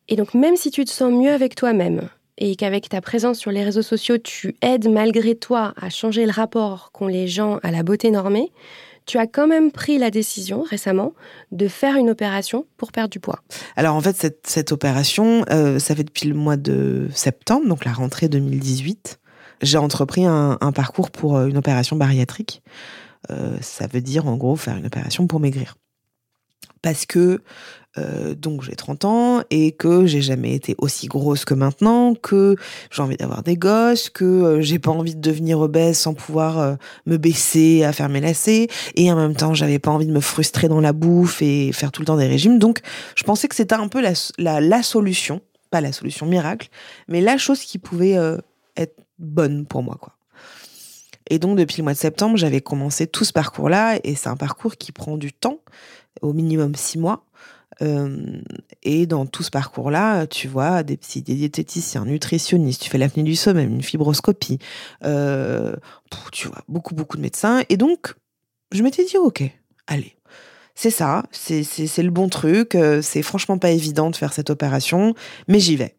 Et 0.08 0.16
donc, 0.16 0.34
même 0.34 0.56
si 0.56 0.70
tu 0.70 0.84
te 0.84 0.90
sens 0.90 1.12
mieux 1.12 1.30
avec 1.30 1.54
toi-même 1.54 2.08
et 2.38 2.56
qu'avec 2.56 2.88
ta 2.88 3.00
présence 3.00 3.38
sur 3.38 3.50
les 3.50 3.62
réseaux 3.62 3.82
sociaux, 3.82 4.18
tu 4.18 4.56
aides 4.62 4.88
malgré 4.88 5.34
toi 5.34 5.74
à 5.76 5.90
changer 5.90 6.24
le 6.24 6.32
rapport 6.32 6.90
qu'ont 6.92 7.06
les 7.06 7.28
gens 7.28 7.58
à 7.62 7.70
la 7.70 7.82
beauté 7.82 8.10
normée, 8.10 8.50
tu 9.06 9.18
as 9.18 9.26
quand 9.26 9.46
même 9.46 9.70
pris 9.72 9.98
la 9.98 10.10
décision 10.10 10.62
récemment 10.62 11.12
de 11.50 11.68
faire 11.68 11.96
une 11.96 12.10
opération 12.10 12.66
pour 12.76 12.92
perdre 12.92 13.10
du 13.10 13.20
poids. 13.20 13.40
Alors 13.76 13.94
en 13.94 14.00
fait, 14.00 14.38
cette, 14.44 14.72
opération, 14.72 15.44
euh, 15.50 15.78
ça 15.78 15.94
fait 15.94 16.04
depuis 16.04 16.28
le 16.28 16.34
mois 16.34 16.56
de 16.56 17.08
septembre, 17.14 17.66
donc 17.66 17.84
la 17.84 17.92
rentrée 17.92 18.28
2018. 18.28 19.18
J'ai 19.62 19.78
entrepris 19.78 20.24
un, 20.24 20.58
un, 20.60 20.72
parcours 20.72 21.10
pour 21.10 21.36
euh, 21.36 21.46
une 21.46 21.56
opération 21.56 21.96
bariatrique. 21.96 22.62
Euh, 23.30 23.56
ça 23.60 23.86
veut 23.86 24.00
dire 24.00 24.26
en 24.26 24.36
gros 24.36 24.56
faire 24.56 24.76
une 24.76 24.86
opération 24.86 25.26
pour 25.26 25.40
maigrir. 25.40 25.76
Parce 26.82 27.06
que 27.06 27.42
euh, 27.98 28.34
donc 28.34 28.62
j'ai 28.62 28.74
30 28.74 29.04
ans 29.04 29.42
et 29.50 29.72
que 29.72 30.06
j'ai 30.06 30.22
jamais 30.22 30.54
été 30.54 30.74
aussi 30.78 31.08
grosse 31.08 31.44
que 31.44 31.52
maintenant, 31.52 32.14
que 32.14 32.56
j'ai 32.90 33.02
envie 33.02 33.18
d'avoir 33.18 33.42
des 33.42 33.56
gosses, 33.56 34.08
que 34.08 34.24
euh, 34.24 34.60
j'ai 34.62 34.78
pas 34.78 34.90
envie 34.90 35.14
de 35.14 35.20
devenir 35.20 35.60
obèse 35.60 35.98
sans 35.98 36.14
pouvoir 36.14 36.58
euh, 36.58 36.74
me 37.04 37.18
baisser 37.18 37.84
à 37.84 37.92
faire 37.92 38.08
mes 38.08 38.20
lacets 38.20 38.68
et 38.94 39.12
en 39.12 39.16
même 39.16 39.36
temps 39.36 39.52
j'avais 39.52 39.78
pas 39.78 39.90
envie 39.90 40.06
de 40.06 40.12
me 40.12 40.20
frustrer 40.20 40.68
dans 40.68 40.80
la 40.80 40.94
bouffe 40.94 41.42
et 41.42 41.70
faire 41.72 41.92
tout 41.92 42.00
le 42.00 42.06
temps 42.06 42.16
des 42.16 42.26
régimes. 42.26 42.58
Donc 42.58 42.80
je 43.14 43.24
pensais 43.24 43.46
que 43.46 43.54
c'était 43.54 43.74
un 43.74 43.88
peu 43.88 44.00
la, 44.00 44.60
la, 44.60 44.82
solution, 44.82 45.42
pas 45.70 45.82
la 45.82 45.92
solution 45.92 46.24
miracle, 46.24 46.68
mais 47.08 47.20
la 47.20 47.36
chose 47.36 47.60
qui 47.60 47.78
pouvait 47.78 48.16
être 48.76 48.96
bonne 49.18 49.66
pour 49.66 49.82
moi 49.82 49.98
quoi. 50.00 50.14
Et 51.28 51.38
donc 51.38 51.56
depuis 51.56 51.78
le 51.78 51.84
mois 51.84 51.92
de 51.92 51.98
septembre, 51.98 52.36
j'avais 52.36 52.60
commencé 52.60 53.06
tout 53.06 53.24
ce 53.24 53.32
parcours-là 53.32 53.98
et 54.02 54.14
c'est 54.16 54.28
un 54.28 54.36
parcours 54.36 54.76
qui 54.76 54.92
prend 54.92 55.16
du 55.16 55.32
temps, 55.32 55.60
au 56.20 56.32
minimum 56.32 56.74
six 56.74 56.98
mois. 56.98 57.24
Euh, 57.80 58.40
et 58.82 59.06
dans 59.06 59.24
tout 59.26 59.42
ce 59.42 59.50
parcours-là, 59.50 60.26
tu 60.26 60.46
vois 60.46 60.82
des 60.82 60.96
psy, 60.96 61.22
des 61.22 61.34
diététiciens, 61.34 62.04
nutritionnistes, 62.04 62.82
tu 62.82 62.90
fais 62.90 62.98
l'apnée 62.98 63.22
du 63.22 63.34
sommeil, 63.34 63.66
une 63.66 63.82
fibroscopie, 63.82 64.58
euh, 65.04 65.74
tu 66.32 66.48
vois, 66.48 66.62
beaucoup, 66.68 66.94
beaucoup 66.94 67.16
de 67.16 67.22
médecins. 67.22 67.62
Et 67.68 67.76
donc, 67.76 68.14
je 68.72 68.82
m'étais 68.82 69.04
dit, 69.04 69.16
ok, 69.16 69.42
allez, 69.86 70.16
c'est 70.74 70.90
ça, 70.90 71.24
c'est, 71.32 71.62
le 72.02 72.10
bon 72.10 72.28
truc, 72.28 72.74
euh, 72.74 73.02
c'est 73.02 73.22
franchement 73.22 73.58
pas 73.58 73.70
évident 73.70 74.10
de 74.10 74.16
faire 74.16 74.32
cette 74.32 74.50
opération, 74.50 75.14
mais 75.48 75.60
j'y 75.60 75.76
vais. 75.76 75.96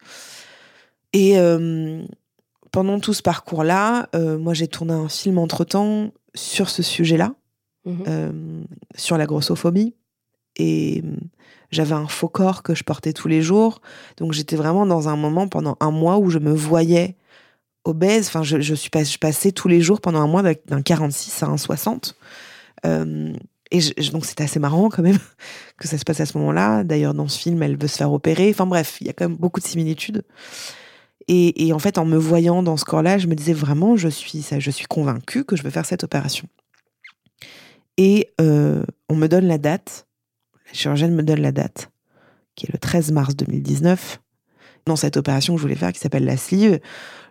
Et 1.14 1.38
euh, 1.38 2.04
pendant 2.72 3.00
tout 3.00 3.14
ce 3.14 3.22
parcours-là, 3.22 4.10
euh, 4.16 4.38
moi 4.38 4.54
j'ai 4.54 4.68
tourné 4.68 4.94
un 4.94 5.10
film 5.10 5.38
entre-temps 5.38 6.12
sur 6.34 6.70
ce 6.70 6.82
sujet-là, 6.82 7.36
mmh. 7.86 8.64
sur 8.96 9.18
la 9.18 9.26
grossophobie. 9.26 9.96
Et 10.56 11.04
j'avais 11.74 11.94
un 11.94 12.08
faux 12.08 12.30
corps 12.30 12.64
que 12.64 12.76
je 12.76 12.84
portais 12.84 13.14
tous 13.14 13.28
les 13.28 13.42
jours. 13.42 13.82
Donc 14.18 14.34
j'étais 14.34 14.56
vraiment 14.56 14.86
dans 14.86 15.10
un 15.10 15.16
moment 15.16 15.48
pendant 15.48 15.78
un 15.80 15.92
mois 15.92 16.18
où 16.18 16.30
je 16.30 16.40
me 16.40 16.54
voyais 16.54 17.16
obèse. 17.86 18.28
Enfin, 18.28 18.44
je, 18.44 18.74
suis 18.74 18.90
pas, 18.90 19.04
passais 19.20 19.52
tous 19.52 19.68
les 19.68 19.82
jours 19.82 20.02
pendant 20.02 20.22
un 20.22 20.28
mois 20.28 20.44
d'un 20.44 20.82
46 20.82 21.44
à 21.44 21.48
un 21.48 21.58
60. 21.58 22.16
Euh, 22.86 23.34
et 23.72 23.80
donc 24.12 24.26
c'était 24.26 24.44
assez 24.44 24.60
marrant 24.60 24.90
quand 24.90 25.02
même 25.02 25.18
que 25.78 25.88
ça 25.88 25.98
se 25.98 26.04
passe 26.04 26.20
à 26.20 26.26
ce 26.26 26.38
moment-là. 26.38 26.84
D'ailleurs, 26.84 27.14
dans 27.14 27.28
ce 27.28 27.40
film, 27.40 27.62
elle 27.64 27.78
veut 27.78 27.88
se 27.88 27.98
faire 27.98 28.12
opérer. 28.12 28.50
Enfin 28.50 28.68
bref, 28.68 28.98
il 29.02 29.08
y 29.08 29.10
a 29.10 29.14
quand 29.14 29.28
même 29.28 29.38
beaucoup 29.38 29.60
de 29.60 29.66
similitudes. 29.66 30.24
Et, 31.28 31.68
et 31.68 31.74
en 31.74 31.80
fait, 31.80 31.98
en 31.98 32.06
me 32.06 32.18
voyant 32.18 32.64
dans 32.64 32.78
ce 32.78 32.86
corps-là, 32.86 33.18
je 33.18 33.28
me 33.28 33.36
disais 33.36 33.54
vraiment, 33.54 33.96
je 33.96 34.10
suis, 34.10 34.46
je 34.60 34.72
suis 34.72 34.86
convaincue 34.86 35.46
que 35.46 35.56
je 35.56 35.64
veux 35.64 35.70
faire 35.70 35.86
cette 35.86 36.04
opération. 36.04 36.48
Et 37.98 38.34
euh, 38.42 38.84
on 39.10 39.16
me 39.16 39.28
donne 39.28 39.46
la 39.46 39.58
date 39.58 40.08
la 40.74 40.78
chirurgienne 40.78 41.14
me 41.14 41.22
donne 41.22 41.42
la 41.42 41.52
date, 41.52 41.92
qui 42.56 42.66
est 42.66 42.74
le 42.74 42.80
13 42.80 43.12
mars 43.12 43.36
2019. 43.36 44.20
Dans 44.86 44.96
cette 44.96 45.18
opération 45.18 45.54
que 45.54 45.60
je 45.60 45.62
voulais 45.62 45.76
faire, 45.76 45.94
qui 45.94 46.00
s'appelle 46.00 46.26
la 46.26 46.36
sleeve, 46.36 46.80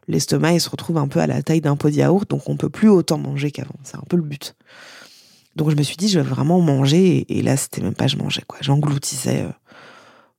l'estomac, 0.07 0.61
se 0.61 0.71
retrouve 0.71 0.97
un 0.97 1.09
peu 1.09 1.19
à 1.19 1.27
la 1.27 1.43
taille 1.43 1.61
d'un 1.61 1.77
pot 1.77 1.91
de 1.91 1.97
yaourt, 1.97 2.31
donc 2.31 2.49
on 2.49 2.57
peut 2.57 2.71
plus 2.71 2.89
autant 2.89 3.19
manger 3.19 3.51
qu'avant. 3.51 3.75
C'est 3.83 3.97
un 3.97 4.05
peu 4.09 4.17
le 4.17 4.23
but. 4.23 4.55
Donc 5.57 5.71
je 5.71 5.77
me 5.77 5.83
suis 5.83 5.97
dit, 5.97 6.09
je 6.09 6.21
vais 6.21 6.27
vraiment 6.27 6.61
manger, 6.61 7.27
et, 7.29 7.43
là, 7.43 7.57
c'était 7.57 7.83
même 7.83 7.95
pas 7.95 8.07
je 8.07 8.17
mangeais, 8.17 8.45
quoi. 8.47 8.59
J'engloutissais. 8.63 9.43
Euh... 9.43 9.53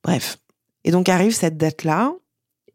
Bref. 0.02 0.38
Et 0.84 0.90
donc 0.90 1.08
arrive 1.08 1.34
cette 1.34 1.58
date-là, 1.58 2.14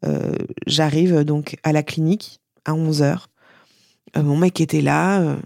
euh, 0.06 0.32
j'arrive 0.68 1.24
donc 1.24 1.58
à 1.64 1.74
la 1.74 1.84
clinique 1.84 2.40
à 2.66 2.74
11h. 2.74 3.26
Euh, 4.16 4.24
mon 4.24 4.38
mec 4.38 4.62
était 4.62 4.82
là. 4.82 5.38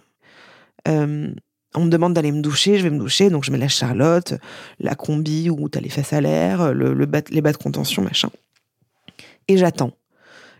On 1.75 1.85
me 1.85 1.89
demande 1.89 2.13
d'aller 2.13 2.31
me 2.31 2.41
doucher, 2.41 2.77
je 2.77 2.83
vais 2.83 2.89
me 2.89 2.99
doucher, 2.99 3.29
donc 3.29 3.43
je 3.43 3.51
mets 3.51 3.57
la 3.57 3.67
charlotte, 3.67 4.33
la 4.79 4.95
combi 4.95 5.49
où 5.49 5.69
t'as 5.69 5.79
les 5.79 5.89
fesses 5.89 6.13
à 6.13 6.21
l'air, 6.21 6.73
le, 6.73 6.93
les 6.93 7.41
bas 7.41 7.51
de 7.51 7.57
contention, 7.57 8.03
machin. 8.03 8.29
Et 9.47 9.57
j'attends. 9.57 9.91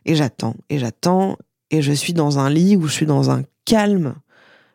Et 0.05 0.15
j'attends. 0.15 0.55
Et 0.69 0.79
j'attends. 0.79 1.37
Et 1.71 1.81
je 1.81 1.91
suis 1.91 2.13
dans 2.13 2.39
un 2.39 2.49
lit 2.49 2.75
où 2.75 2.87
je 2.87 2.93
suis 2.93 3.05
dans 3.05 3.31
un 3.31 3.43
calme. 3.65 4.15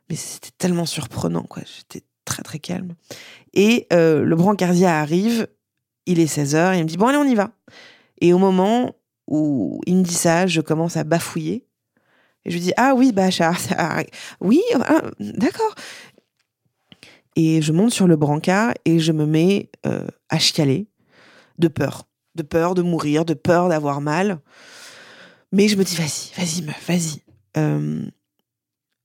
Mais 0.08 0.16
c'était 0.16 0.50
tellement 0.56 0.86
surprenant, 0.86 1.42
quoi. 1.42 1.62
J'étais 1.64 2.04
très, 2.24 2.42
très 2.42 2.58
calme. 2.58 2.94
Et 3.54 3.86
euh, 3.92 4.24
le 4.24 4.36
brancardier 4.36 4.86
arrive. 4.86 5.46
Il 6.06 6.20
est 6.20 6.32
16h. 6.32 6.76
Il 6.76 6.84
me 6.84 6.88
dit 6.88 6.96
Bon, 6.96 7.06
allez, 7.06 7.18
on 7.18 7.24
y 7.24 7.34
va. 7.34 7.50
Et 8.20 8.32
au 8.32 8.38
moment 8.38 8.94
où 9.26 9.80
il 9.86 9.96
me 9.96 10.02
dit 10.02 10.14
ça, 10.14 10.46
je 10.46 10.60
commence 10.60 10.96
à 10.96 11.04
bafouiller. 11.04 11.66
Et 12.44 12.50
je 12.50 12.56
lui 12.56 12.62
dis 12.62 12.72
Ah 12.76 12.94
oui, 12.96 13.12
bah, 13.12 13.30
ça, 13.30 13.52
oui, 14.40 14.62
ah, 14.74 15.02
d'accord. 15.20 15.74
Et 17.40 17.62
je 17.62 17.72
monte 17.72 17.92
sur 17.92 18.08
le 18.08 18.16
brancard 18.16 18.74
et 18.84 18.98
je 18.98 19.12
me 19.12 19.24
mets 19.24 19.70
euh, 19.86 20.04
à 20.28 20.40
chialer 20.40 20.88
de 21.58 21.68
peur. 21.68 22.08
De 22.34 22.42
peur 22.42 22.74
de 22.74 22.82
mourir, 22.82 23.24
de 23.24 23.34
peur 23.34 23.68
d'avoir 23.68 24.00
mal. 24.00 24.40
Mais 25.52 25.68
je 25.68 25.76
me 25.76 25.84
dis, 25.84 25.94
vas-y, 25.94 26.32
vas-y, 26.36 26.62
meuf, 26.62 26.84
vas-y. 26.88 27.22
Euh, 27.56 28.04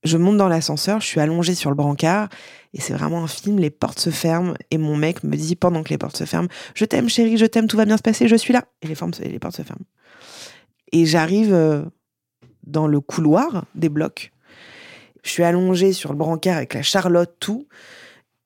je 0.02 0.16
monte 0.16 0.36
dans 0.36 0.48
l'ascenseur, 0.48 1.00
je 1.00 1.06
suis 1.06 1.20
allongée 1.20 1.54
sur 1.54 1.70
le 1.70 1.76
brancard, 1.76 2.28
et 2.72 2.80
c'est 2.80 2.92
vraiment 2.92 3.22
un 3.22 3.28
film, 3.28 3.58
les 3.58 3.70
portes 3.70 4.00
se 4.00 4.10
ferment, 4.10 4.54
et 4.72 4.78
mon 4.78 4.96
mec 4.96 5.22
me 5.22 5.36
dit, 5.36 5.54
pendant 5.54 5.84
que 5.84 5.90
les 5.90 5.98
portes 5.98 6.16
se 6.16 6.24
ferment, 6.24 6.48
je 6.74 6.84
t'aime 6.84 7.08
chérie, 7.08 7.38
je 7.38 7.46
t'aime, 7.46 7.68
tout 7.68 7.76
va 7.76 7.84
bien 7.84 7.96
se 7.96 8.02
passer, 8.02 8.26
je 8.26 8.36
suis 8.36 8.52
là. 8.52 8.64
Et 8.82 8.88
les, 8.88 8.96
portes 9.38 9.56
se 9.56 9.62
ferment. 9.62 9.84
Et 10.90 11.06
j'arrive 11.06 11.54
euh, 11.54 11.84
dans 12.66 12.88
le 12.88 13.00
couloir 13.00 13.64
des 13.76 13.88
blocs. 13.88 14.32
Je 15.22 15.30
suis 15.30 15.44
allongée 15.44 15.92
sur 15.92 16.10
le 16.10 16.18
brancard 16.18 16.56
avec 16.56 16.74
la 16.74 16.82
Charlotte, 16.82 17.32
tout. 17.38 17.68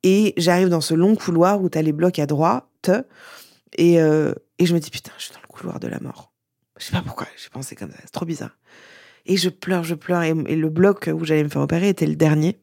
Et 0.02 0.34
j'arrive 0.36 0.68
dans 0.68 0.80
ce 0.80 0.94
long 0.94 1.16
couloir 1.16 1.60
où 1.60 1.68
tu 1.68 1.78
as 1.78 1.82
les 1.82 1.92
blocs 1.92 2.18
à 2.18 2.26
droite. 2.26 2.90
Et, 3.76 4.00
euh, 4.00 4.32
et 4.58 4.66
je 4.66 4.74
me 4.74 4.80
dis, 4.80 4.90
putain, 4.90 5.12
je 5.18 5.24
suis 5.24 5.34
dans 5.34 5.40
le 5.42 5.48
couloir 5.48 5.80
de 5.80 5.88
la 5.88 6.00
mort. 6.00 6.32
Je 6.78 6.84
sais 6.84 6.92
pas 6.92 7.02
pourquoi, 7.02 7.26
j'ai 7.36 7.48
pensé 7.50 7.74
comme 7.74 7.90
ça, 7.90 7.98
c'est 8.02 8.12
trop 8.12 8.24
bizarre. 8.24 8.56
Et 9.26 9.36
je 9.36 9.48
pleure, 9.48 9.84
je 9.84 9.94
pleure. 9.94 10.22
Et, 10.22 10.32
le 10.32 10.68
bloc 10.68 11.10
où 11.12 11.24
j'allais 11.24 11.44
me 11.44 11.48
faire 11.48 11.62
opérer 11.62 11.88
était 11.88 12.06
le 12.06 12.16
dernier. 12.16 12.60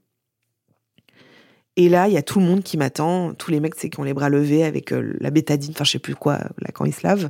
Et 1.76 1.90
là, 1.90 2.08
il 2.08 2.14
y 2.14 2.18
a 2.18 2.24
tout 2.24 2.40
le 2.40 2.46
monde 2.46 2.64
qui 2.64 2.78
m'attend, 2.78 3.34
tous 3.34 3.52
les 3.52 3.60
mecs, 3.60 3.76
c'est 3.76 3.90
qui 3.90 4.00
ont 4.00 4.04
les 4.04 4.14
bras 4.14 4.30
levés 4.30 4.64
avec 4.64 4.94
euh, 4.94 5.16
la 5.20 5.30
bétadine, 5.30 5.74
enfin 5.76 5.84
je 5.84 5.92
sais 5.92 6.00
plus 6.00 6.16
quoi, 6.16 6.38
là 6.38 6.72
quand 6.74 6.86
ils 6.86 6.94
se 6.94 7.06
lavent. 7.06 7.30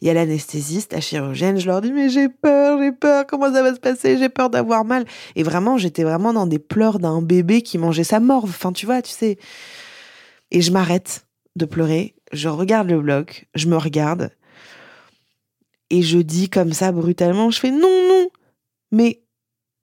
Il 0.00 0.06
y 0.06 0.10
a 0.10 0.14
l'anesthésiste, 0.14 0.94
la 0.94 1.00
chirurgienne, 1.00 1.58
je 1.58 1.66
leur 1.66 1.82
dis 1.82 1.92
mais 1.92 2.08
j'ai 2.08 2.28
peur, 2.28 2.78
j'ai 2.80 2.92
peur, 2.92 3.26
comment 3.26 3.52
ça 3.52 3.62
va 3.62 3.74
se 3.74 3.80
passer, 3.80 4.16
j'ai 4.16 4.30
peur 4.30 4.48
d'avoir 4.48 4.84
mal. 4.84 5.04
Et 5.36 5.42
vraiment, 5.42 5.76
j'étais 5.76 6.04
vraiment 6.04 6.32
dans 6.32 6.46
des 6.46 6.58
pleurs 6.58 6.98
d'un 6.98 7.20
bébé 7.20 7.62
qui 7.62 7.76
mangeait 7.76 8.04
sa 8.04 8.18
morve, 8.18 8.48
enfin 8.48 8.72
tu 8.72 8.86
vois, 8.86 9.02
tu 9.02 9.12
sais. 9.12 9.38
Et 10.50 10.62
je 10.62 10.72
m'arrête 10.72 11.26
de 11.56 11.66
pleurer, 11.66 12.14
je 12.32 12.48
regarde 12.48 12.88
le 12.88 13.00
bloc, 13.00 13.46
je 13.54 13.66
me 13.66 13.76
regarde, 13.76 14.30
et 15.90 16.02
je 16.02 16.18
dis 16.18 16.48
comme 16.48 16.72
ça 16.72 16.92
brutalement, 16.92 17.50
je 17.50 17.58
fais 17.60 17.70
non, 17.70 18.08
non, 18.08 18.28
mais 18.92 19.22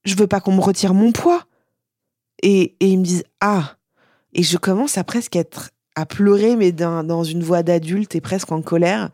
je 0.05 0.15
veux 0.15 0.27
pas 0.27 0.39
qu'on 0.39 0.53
me 0.53 0.61
retire 0.61 0.93
mon 0.93 1.11
poids. 1.11 1.43
Et, 2.41 2.75
et 2.79 2.87
ils 2.87 2.97
me 2.97 3.03
disent 3.03 3.25
ah. 3.41 3.75
Et 4.33 4.43
je 4.43 4.57
commence 4.57 4.97
à 4.97 5.03
presque 5.03 5.35
être 5.35 5.71
à 5.95 6.05
pleurer, 6.05 6.55
mais 6.55 6.71
dans 6.71 7.23
une 7.23 7.43
voix 7.43 7.63
d'adulte 7.63 8.15
et 8.15 8.21
presque 8.21 8.51
en 8.51 8.61
colère 8.61 9.09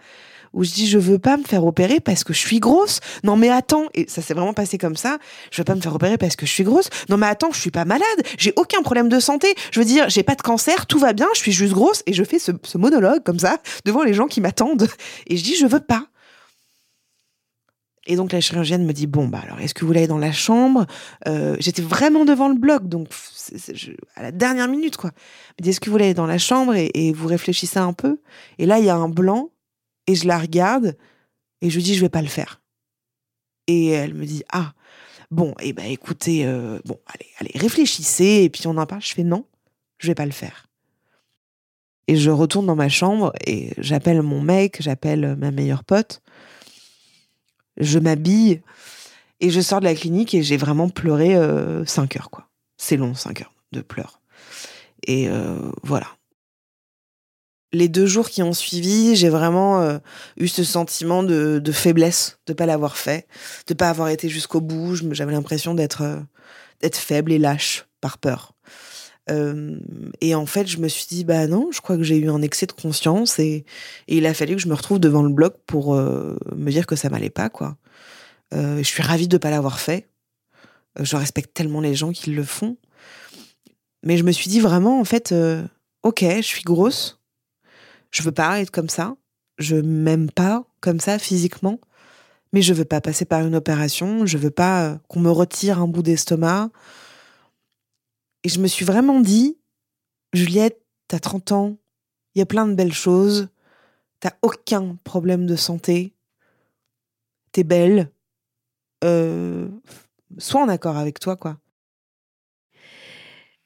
où 0.53 0.63
je 0.63 0.71
dis 0.71 0.87
je 0.87 0.97
veux 0.97 1.19
pas 1.19 1.37
me 1.37 1.43
faire 1.43 1.65
opérer 1.65 1.99
parce 1.99 2.23
que 2.23 2.33
je 2.33 2.39
suis 2.39 2.59
grosse. 2.59 2.99
Non 3.23 3.35
mais 3.35 3.49
attends, 3.49 3.85
et 3.93 4.05
ça 4.07 4.21
s'est 4.21 4.33
vraiment 4.33 4.53
passé 4.53 4.77
comme 4.77 4.95
ça. 4.95 5.17
Je 5.51 5.57
veux 5.59 5.65
pas 5.65 5.75
me 5.75 5.81
faire 5.81 5.93
opérer 5.93 6.17
parce 6.17 6.35
que 6.35 6.45
je 6.45 6.51
suis 6.51 6.63
grosse. 6.63 6.89
Non 7.09 7.17
mais 7.17 7.27
attends, 7.27 7.51
je 7.51 7.59
suis 7.59 7.71
pas 7.71 7.85
malade, 7.85 8.05
j'ai 8.37 8.53
aucun 8.55 8.81
problème 8.81 9.09
de 9.09 9.19
santé. 9.19 9.53
Je 9.71 9.79
veux 9.79 9.85
dire, 9.85 10.09
j'ai 10.09 10.23
pas 10.23 10.35
de 10.35 10.41
cancer, 10.41 10.85
tout 10.85 10.99
va 10.99 11.13
bien, 11.13 11.27
je 11.33 11.39
suis 11.39 11.51
juste 11.51 11.73
grosse 11.73 12.03
et 12.05 12.13
je 12.13 12.23
fais 12.23 12.39
ce, 12.39 12.51
monologue 12.77 13.23
comme 13.23 13.39
ça 13.39 13.57
devant 13.85 14.03
les 14.03 14.13
gens 14.13 14.27
qui 14.27 14.41
m'attendent 14.41 14.87
et 15.27 15.37
je 15.37 15.43
dis 15.43 15.55
je 15.55 15.65
veux 15.65 15.79
pas. 15.79 16.07
Et 18.05 18.17
donc 18.17 18.33
la 18.33 18.41
chirurgienne 18.41 18.85
me 18.85 18.91
dit 18.91 19.07
bon 19.07 19.27
bah 19.27 19.39
alors 19.43 19.61
est-ce 19.61 19.73
que 19.73 19.85
vous 19.85 19.91
aller 19.91 20.07
dans 20.07 20.17
la 20.17 20.33
chambre? 20.33 20.85
Euh, 21.27 21.55
J'étais 21.59 21.81
vraiment 21.81 22.25
devant 22.25 22.49
le 22.49 22.55
bloc 22.55 22.87
donc 22.87 23.07
à 24.15 24.23
la 24.23 24.31
dernière 24.31 24.67
minute 24.67 24.97
quoi. 24.97 25.11
Elle 25.13 25.61
me 25.61 25.63
dit 25.63 25.69
est-ce 25.69 25.79
que 25.79 25.89
vous 25.89 25.95
aller 25.95 26.13
dans 26.13 26.25
la 26.25 26.37
chambre? 26.37 26.73
Et 26.75 27.13
vous 27.13 27.27
réfléchissez 27.27 27.79
un 27.79 27.93
peu 27.93 28.19
Et 28.59 28.65
là 28.65 28.79
il 28.79 28.85
y 28.85 28.89
a 28.89 28.95
un 28.95 29.07
blanc 29.07 29.51
et 30.07 30.15
je 30.15 30.27
la 30.27 30.37
regarde 30.37 30.97
et 31.61 31.69
je 31.69 31.79
dis 31.79 31.95
je 31.95 32.01
vais 32.01 32.09
pas 32.09 32.21
le 32.21 32.27
faire. 32.27 32.61
Et 33.67 33.89
elle 33.89 34.13
me 34.13 34.25
dit 34.25 34.43
ah 34.51 34.73
bon 35.31 35.51
et 35.59 35.69
eh 35.69 35.73
ben 35.73 35.85
écoutez 35.85 36.45
euh, 36.45 36.79
bon 36.85 36.99
allez 37.07 37.29
allez 37.39 37.51
réfléchissez 37.55 38.43
et 38.43 38.49
puis 38.49 38.67
on 38.67 38.77
en 38.77 38.85
parle. 38.85 39.01
Je 39.01 39.13
fais 39.13 39.23
non 39.23 39.45
je 39.99 40.07
vais 40.07 40.15
pas 40.15 40.25
le 40.25 40.31
faire. 40.31 40.67
Et 42.07 42.17
je 42.17 42.29
retourne 42.29 42.65
dans 42.65 42.75
ma 42.75 42.89
chambre 42.89 43.31
et 43.45 43.71
j'appelle 43.77 44.21
mon 44.21 44.41
mec, 44.41 44.81
j'appelle 44.81 45.37
ma 45.37 45.51
meilleure 45.51 45.85
pote. 45.85 46.21
Je 47.77 47.97
m'habille 47.97 48.61
et 49.39 49.49
je 49.49 49.61
sors 49.61 49.79
de 49.79 49.85
la 49.85 49.95
clinique 49.95 50.33
et 50.33 50.43
j'ai 50.43 50.57
vraiment 50.57 50.89
pleuré 50.89 51.29
5 51.29 51.37
euh, 51.37 52.19
heures 52.19 52.29
quoi. 52.29 52.49
C'est 52.77 52.97
long 52.97 53.13
5 53.13 53.41
heures 53.41 53.53
de 53.71 53.81
pleurs. 53.81 54.19
Et 55.07 55.29
euh, 55.29 55.71
voilà 55.83 56.07
les 57.73 57.89
deux 57.89 58.05
jours 58.05 58.29
qui 58.29 58.43
ont 58.43 58.53
suivi, 58.53 59.15
j'ai 59.15 59.29
vraiment 59.29 59.81
euh, 59.81 59.97
eu 60.37 60.47
ce 60.47 60.63
sentiment 60.63 61.23
de, 61.23 61.61
faiblesse, 61.71 62.37
de 62.45 62.53
pas 62.53 62.67
l'avoir 62.67 62.95
fait, 62.95 63.27
de 63.67 63.73
pas 63.73 63.89
avoir 63.89 64.09
été 64.09 64.29
jusqu'au 64.29 64.61
bout. 64.61 64.95
J'avais 65.11 65.33
l'impression 65.33 65.73
d'être 65.73 66.03
euh, 66.03 66.19
d'être 66.81 66.97
faible 66.97 67.31
et 67.31 67.39
lâche 67.39 67.87
par 67.99 68.19
peur. 68.19 68.53
Euh, 69.29 69.79
et 70.21 70.35
en 70.35 70.45
fait, 70.45 70.67
je 70.67 70.77
me 70.77 70.87
suis 70.87 71.07
dit, 71.07 71.23
bah 71.23 71.47
non, 71.47 71.69
je 71.71 71.81
crois 71.81 71.97
que 71.97 72.03
j'ai 72.03 72.17
eu 72.17 72.29
un 72.29 72.41
excès 72.41 72.65
de 72.65 72.73
conscience 72.73 73.39
et, 73.39 73.65
il 74.07 74.25
a 74.25 74.33
fallu 74.33 74.55
que 74.55 74.61
je 74.61 74.67
me 74.67 74.75
retrouve 74.75 74.99
devant 74.99 75.23
le 75.23 75.29
bloc 75.29 75.55
pour 75.65 75.95
me 75.95 76.69
dire 76.69 76.85
que 76.85 76.97
ça 76.97 77.09
m'allait 77.09 77.29
pas, 77.29 77.49
quoi. 77.49 77.77
je 78.51 78.83
suis 78.83 79.01
ravie 79.01 79.29
de 79.29 79.37
pas 79.37 79.49
l'avoir 79.49 79.79
fait. 79.79 80.09
Je 80.99 81.15
respecte 81.15 81.53
tellement 81.53 81.79
les 81.79 81.95
gens 81.95 82.11
qui 82.11 82.31
le 82.31 82.43
font. 82.43 82.75
Mais 84.03 84.17
je 84.17 84.23
me 84.23 84.33
suis 84.33 84.49
dit 84.49 84.59
vraiment, 84.59 84.99
en 84.99 85.05
fait, 85.05 85.33
ok, 86.03 86.19
je 86.21 86.41
suis 86.41 86.63
grosse, 86.63 87.22
je 88.13 88.21
veux 88.21 88.31
pas 88.31 88.61
être 88.61 88.71
comme 88.71 88.89
ça. 88.89 89.17
Je 89.57 89.75
m'aime 89.75 90.31
pas 90.31 90.65
comme 90.79 90.99
ça 90.99 91.19
physiquement. 91.19 91.79
Mais 92.53 92.61
je 92.61 92.73
veux 92.73 92.85
pas 92.85 93.01
passer 93.01 93.25
par 93.25 93.45
une 93.45 93.55
opération. 93.55 94.25
Je 94.25 94.37
veux 94.37 94.51
pas 94.51 94.85
euh, 94.85 94.97
qu'on 95.09 95.19
me 95.19 95.31
retire 95.31 95.81
un 95.81 95.87
bout 95.87 96.03
d'estomac. 96.03 96.69
Et 98.43 98.49
je 98.49 98.59
me 98.59 98.67
suis 98.67 98.85
vraiment 98.85 99.19
dit, 99.19 99.57
Juliette, 100.31 100.79
t'as 101.07 101.19
30 101.19 101.51
ans. 101.51 101.77
Il 102.35 102.39
y 102.39 102.41
a 102.41 102.45
plein 102.45 102.67
de 102.67 102.75
belles 102.75 102.93
choses. 102.93 103.49
T'as 104.19 104.33
aucun 104.43 104.95
problème 105.03 105.47
de 105.47 105.55
santé. 105.55 106.13
T'es 107.51 107.63
belle. 107.63 108.11
Euh, 109.03 109.67
sois 110.37 110.61
en 110.61 110.69
accord 110.69 110.97
avec 110.97 111.19
toi, 111.19 111.35
quoi. 111.35 111.57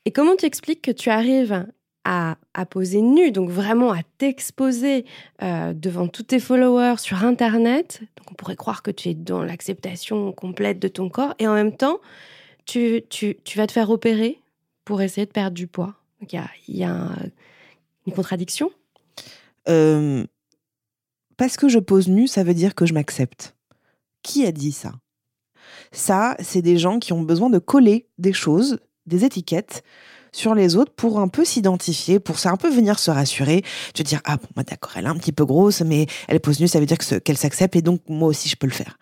Et 0.06 0.12
comment 0.12 0.38
tu 0.38 0.46
expliques 0.46 0.82
que 0.82 0.92
tu 0.92 1.10
arrives 1.10 1.68
à, 2.08 2.66
poser 2.66 3.02
nu, 3.02 3.32
donc 3.32 3.50
vraiment 3.50 3.92
à 3.92 4.02
t'exposer 4.18 5.06
euh, 5.44 5.74
devant 5.74 6.08
tous 6.08 6.24
tes 6.24 6.40
followers 6.40 6.98
sur 7.00 7.26
Internet. 7.26 8.02
Donc 8.16 8.32
on 8.32 8.34
pourrait 8.34 8.56
croire 8.56 8.82
que 8.82 8.92
tu 8.92 9.10
es 9.10 9.14
dans 9.14 9.44
l'acceptation 9.44 10.32
complète 10.32 10.80
de 10.80 10.88
ton 10.88 11.10
corps 11.10 11.36
et 11.38 11.48
en 11.48 11.54
même 11.54 11.76
temps, 11.76 12.00
tu, 12.66 13.04
tu, 13.10 13.36
vas 13.56 13.68
te 13.68 13.74
faire 13.74 13.90
opérer 13.90 14.40
pour 14.86 15.02
essayer 15.02 15.26
de 15.26 15.32
perdre 15.32 15.56
du 15.56 15.68
poids. 15.68 15.96
Donc 16.22 16.32
il 16.32 16.38
y 16.38 16.40
a, 16.40 16.50
y 16.70 16.84
a 16.84 17.10
une 18.06 18.14
contradiction 18.14 18.72
euh, 19.68 20.26
Parce 21.36 21.58
que 21.58 21.68
je 21.68 21.80
pose 21.80 22.08
nu, 22.08 22.28
ça 22.28 22.44
veut 22.44 22.54
dire 22.54 22.74
que 22.74 22.86
je 22.86 22.94
m'accepte. 22.94 23.54
Qui 24.24 24.46
a 24.46 24.54
dit 24.54 24.72
ça? 24.72 24.94
Ça, 25.92 26.38
c'est 26.40 26.62
des 26.62 26.78
gens 26.78 27.00
qui 27.00 27.12
ont 27.12 27.22
besoin 27.22 27.50
de 27.50 27.60
coller 27.60 28.08
des 28.18 28.34
choses, 28.34 28.80
des 29.06 29.26
étiquettes 29.26 29.84
sur 30.38 30.54
les 30.54 30.76
autres 30.76 30.94
pour 30.94 31.20
un 31.20 31.28
peu 31.28 31.44
s'identifier, 31.44 32.20
pour 32.20 32.38
ça 32.38 32.52
un 32.52 32.58
peu 32.58 32.70
venir 32.70 33.00
se 33.00 33.10
rassurer, 33.10 33.64
te 33.94 34.04
dire 34.04 34.22
ah 34.24 34.38
bon 34.38 34.48
bah 34.56 34.64
d'accord 34.64 34.94
elle 34.96 35.06
est 35.06 35.10
un 35.10 35.16
petit 35.16 35.32
peu 35.32 35.46
grosse 35.46 35.82
mais 35.82 36.06
elle 36.28 36.40
pose 36.40 36.60
nue 36.60 36.68
ça 36.68 36.80
veut 36.80 36.86
dire 36.86 36.98
qu'elle 36.98 37.38
s'accepte 37.38 37.76
et 37.76 37.82
donc 37.82 38.02
moi 38.08 38.30
aussi 38.30 38.48
je 38.48 38.56
peux 38.56 38.68
le 38.68 38.74
faire. 38.74 39.00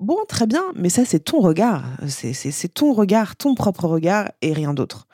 Bon 0.00 0.18
très 0.28 0.46
bien 0.46 0.64
mais 0.74 0.88
ça 0.88 1.04
c'est 1.04 1.20
ton 1.20 1.40
regard, 1.40 1.84
c'est 2.08 2.74
ton 2.74 2.92
regard, 2.92 3.36
ton 3.36 3.54
propre 3.54 3.86
regard 3.86 4.30
et 4.42 4.52
rien 4.52 4.74
d'autre. 4.74 5.06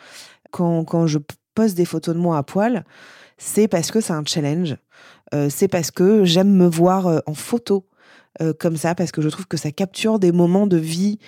Quand, 0.51 0.85
quand 0.85 1.07
je 1.07 1.19
poste 1.55 1.77
des 1.77 1.85
photos 1.85 2.15
de 2.15 2.21
moi 2.21 2.39
à 2.39 2.43
poil, 2.43 2.85
c'est 3.37 3.69
parce 3.69 3.91
que 3.91 4.01
c'est 4.01 4.15
un 4.15 4.25
challenge, 4.25 4.77
euh, 5.35 5.49
c'est 5.51 5.69
parce 5.69 5.91
que 5.91 6.25
j'aime 6.25 6.51
me 6.51 6.67
voir 6.67 7.07
euh, 7.07 7.19
en 7.27 7.35
photo. 7.35 7.85
Euh, 8.41 8.53
comme 8.53 8.77
ça 8.77 8.95
parce 8.95 9.11
que 9.11 9.21
je 9.21 9.29
trouve 9.31 9.47
que 9.47 9.57
ça 9.57 9.73
capture 9.73 10.21
des 10.21 10.31
moments 10.31 10.69
de 10.69 10.77
vie 10.77 11.19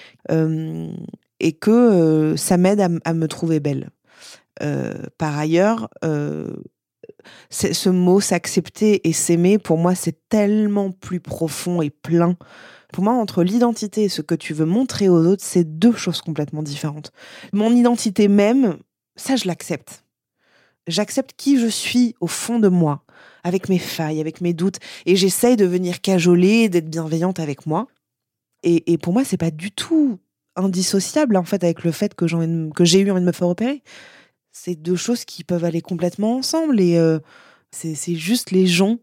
et 1.40 1.52
que 1.54 2.34
ça 2.36 2.56
m'aide 2.56 3.00
à, 3.04 3.14
me 3.14 3.26
trouver 3.26 3.58
belle. 3.58 3.90
Euh, 4.62 4.94
par 5.18 5.38
ailleurs, 5.38 5.88
euh, 6.04 6.52
ce 7.50 7.88
mot 7.88 8.20
s'accepter 8.20 9.06
et 9.08 9.12
s'aimer, 9.12 9.58
pour 9.58 9.78
moi, 9.78 9.94
c'est 9.94 10.28
tellement 10.28 10.90
plus 10.90 11.20
profond 11.20 11.82
et 11.82 11.90
plein. 11.90 12.36
Pour 12.92 13.04
moi, 13.04 13.14
entre 13.14 13.42
l'identité 13.42 14.04
et 14.04 14.08
ce 14.08 14.22
que 14.22 14.34
tu 14.34 14.52
veux 14.52 14.66
montrer 14.66 15.08
aux 15.08 15.24
autres, 15.26 15.44
c'est 15.44 15.64
deux 15.64 15.92
choses 15.92 16.20
complètement 16.22 16.62
différentes. 16.62 17.12
Mon 17.52 17.72
identité 17.72 18.28
même, 18.28 18.78
ça, 19.16 19.36
je 19.36 19.46
l'accepte. 19.46 20.04
J'accepte 20.86 21.34
qui 21.36 21.58
je 21.58 21.68
suis 21.68 22.14
au 22.20 22.26
fond 22.26 22.58
de 22.58 22.68
moi, 22.68 23.04
avec 23.44 23.68
mes 23.68 23.78
failles, 23.78 24.20
avec 24.20 24.40
mes 24.40 24.54
doutes, 24.54 24.78
et 25.06 25.14
j'essaye 25.14 25.56
de 25.56 25.66
venir 25.66 26.00
cajoler, 26.00 26.68
d'être 26.68 26.90
bienveillante 26.90 27.38
avec 27.38 27.66
moi. 27.66 27.86
Et, 28.62 28.98
pour 28.98 29.14
moi, 29.14 29.24
c'est 29.24 29.38
pas 29.38 29.50
du 29.50 29.70
tout 29.70 30.18
indissociable 30.56 31.36
en 31.36 31.44
fait 31.44 31.64
avec 31.64 31.82
le 31.84 31.92
fait 31.92 32.14
que 32.14 32.26
j'ai 32.26 33.00
eu 33.00 33.10
envie 33.10 33.20
de 33.20 33.26
me 33.26 33.32
faire 33.32 33.48
opérer. 33.48 33.82
C'est 34.52 34.74
deux 34.74 34.96
choses 34.96 35.24
qui 35.24 35.44
peuvent 35.44 35.64
aller 35.64 35.80
complètement 35.80 36.36
ensemble 36.36 36.80
et 36.80 36.98
euh, 36.98 37.18
c'est 37.70 38.16
juste 38.16 38.50
les 38.50 38.66
gens 38.66 38.98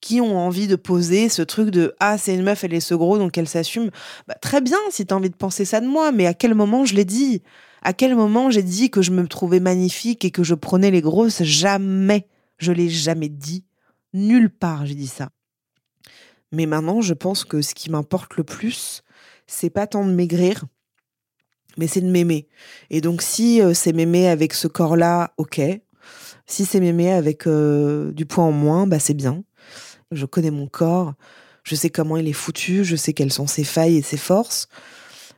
qui 0.00 0.20
ont 0.20 0.38
envie 0.38 0.68
de 0.68 0.76
poser 0.76 1.28
ce 1.28 1.42
truc 1.42 1.70
de 1.70 1.94
ah 1.98 2.16
c'est 2.18 2.34
une 2.34 2.44
meuf 2.44 2.62
elle 2.62 2.74
est 2.74 2.80
ce 2.80 2.94
gros 2.94 3.18
donc 3.18 3.36
elle 3.36 3.48
s'assume 3.48 3.90
bah, 4.28 4.36
très 4.40 4.60
bien 4.60 4.78
si 4.90 5.04
tu 5.04 5.12
as 5.12 5.16
envie 5.16 5.30
de 5.30 5.34
penser 5.34 5.64
ça 5.64 5.80
de 5.80 5.88
moi 5.88 6.12
mais 6.12 6.26
à 6.26 6.34
quel 6.34 6.54
moment 6.54 6.84
je 6.84 6.94
l'ai 6.94 7.04
dit? 7.04 7.42
À 7.82 7.92
quel 7.92 8.14
moment 8.14 8.50
j'ai 8.50 8.62
dit 8.62 8.90
que 8.90 9.02
je 9.02 9.10
me 9.10 9.26
trouvais 9.26 9.60
magnifique 9.60 10.24
et 10.24 10.30
que 10.30 10.42
je 10.42 10.54
prenais 10.54 10.90
les 10.90 11.00
grosses? 11.00 11.42
Jamais. 11.42 12.26
Je 12.58 12.72
l'ai 12.72 12.88
jamais 12.88 13.28
dit. 13.28 13.64
Nulle 14.14 14.50
part 14.50 14.86
j'ai 14.86 14.94
dit 14.94 15.06
ça. 15.06 15.30
Mais 16.52 16.66
maintenant, 16.66 17.00
je 17.00 17.14
pense 17.14 17.44
que 17.44 17.60
ce 17.60 17.74
qui 17.74 17.90
m'importe 17.90 18.36
le 18.36 18.44
plus, 18.44 19.02
c'est 19.46 19.70
pas 19.70 19.86
tant 19.86 20.06
de 20.06 20.12
maigrir, 20.12 20.64
mais 21.78 21.86
c'est 21.86 22.00
de 22.02 22.10
m'aimer. 22.10 22.48
Et 22.90 23.00
donc, 23.00 23.22
si 23.22 23.62
euh, 23.62 23.72
c'est 23.72 23.92
m'aimer 23.92 24.28
avec 24.28 24.52
ce 24.52 24.68
corps-là, 24.68 25.32
ok. 25.38 25.60
Si 26.46 26.64
c'est 26.64 26.80
m'aimer 26.80 27.12
avec 27.12 27.46
euh, 27.46 28.12
du 28.12 28.26
poids 28.26 28.44
en 28.44 28.52
moins, 28.52 28.86
bah 28.86 28.98
c'est 28.98 29.14
bien. 29.14 29.44
Je 30.10 30.26
connais 30.26 30.50
mon 30.50 30.66
corps, 30.66 31.14
je 31.62 31.74
sais 31.74 31.90
comment 31.90 32.16
il 32.16 32.26
est 32.28 32.32
foutu, 32.32 32.84
je 32.84 32.96
sais 32.96 33.12
quelles 33.12 33.32
sont 33.32 33.46
ses 33.46 33.64
failles 33.64 33.96
et 33.96 34.02
ses 34.02 34.16
forces. 34.16 34.68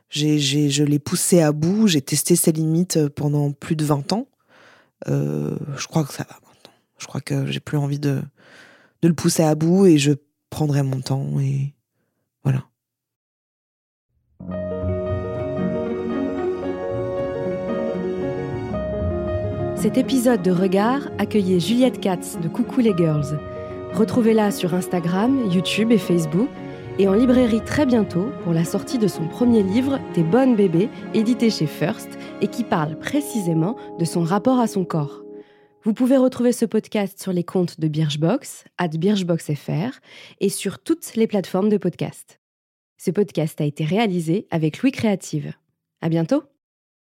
J'ai, 0.09 0.39
j'ai, 0.39 0.69
je 0.69 0.83
l'ai 0.83 0.99
poussé 0.99 1.41
à 1.41 1.51
bout, 1.51 1.87
j'ai 1.87 2.01
testé 2.01 2.35
ses 2.35 2.51
limites 2.51 2.97
euh, 2.97 3.09
pendant 3.09 3.51
plus 3.51 3.75
de 3.75 3.85
20 3.85 4.13
ans. 4.13 4.27
Je 5.07 5.87
crois 5.87 6.03
que 6.03 6.13
ça 6.13 6.25
va 6.29 6.35
maintenant. 6.35 6.73
Je 6.99 7.07
crois 7.07 7.21
que 7.21 7.47
j'ai 7.47 7.59
plus 7.59 7.77
envie 7.77 7.99
de, 7.99 8.21
de 9.01 9.07
le 9.07 9.15
pousser 9.15 9.43
à 9.43 9.55
bout 9.55 9.87
et 9.87 9.97
je 9.97 10.13
prendrai 10.49 10.83
mon 10.83 11.01
temps 11.01 11.39
et 11.39 11.73
Cet 19.81 19.97
épisode 19.97 20.43
de 20.43 20.51
Regard 20.51 21.09
accueillait 21.17 21.59
Juliette 21.59 21.99
Katz 21.99 22.37
de 22.39 22.47
Coucou 22.47 22.81
les 22.81 22.93
Girls. 22.95 23.39
Retrouvez-la 23.93 24.51
sur 24.51 24.75
Instagram, 24.75 25.51
YouTube 25.51 25.91
et 25.91 25.97
Facebook 25.97 26.51
et 26.99 27.07
en 27.07 27.15
librairie 27.15 27.65
très 27.65 27.87
bientôt 27.87 28.27
pour 28.43 28.53
la 28.53 28.63
sortie 28.63 28.99
de 28.99 29.07
son 29.07 29.27
premier 29.27 29.63
livre 29.63 29.99
Des 30.13 30.21
bonnes 30.21 30.55
bébés, 30.55 30.87
édité 31.15 31.49
chez 31.49 31.65
First 31.65 32.09
et 32.41 32.47
qui 32.47 32.63
parle 32.63 32.99
précisément 32.99 33.75
de 33.97 34.05
son 34.05 34.21
rapport 34.21 34.59
à 34.59 34.67
son 34.67 34.85
corps. 34.85 35.23
Vous 35.83 35.95
pouvez 35.95 36.17
retrouver 36.17 36.51
ce 36.51 36.65
podcast 36.65 37.19
sur 37.19 37.33
les 37.33 37.43
comptes 37.43 37.79
de 37.79 37.87
Birchbox, 37.87 38.65
at 38.77 38.89
birchboxfr, 38.89 39.99
et 40.41 40.49
sur 40.49 40.77
toutes 40.77 41.15
les 41.15 41.25
plateformes 41.25 41.69
de 41.69 41.77
podcast. 41.77 42.39
Ce 42.99 43.09
podcast 43.09 43.59
a 43.59 43.65
été 43.65 43.83
réalisé 43.83 44.45
avec 44.51 44.83
Louis 44.83 44.91
Créative. 44.91 45.53
À 46.01 46.09
bientôt! 46.09 46.50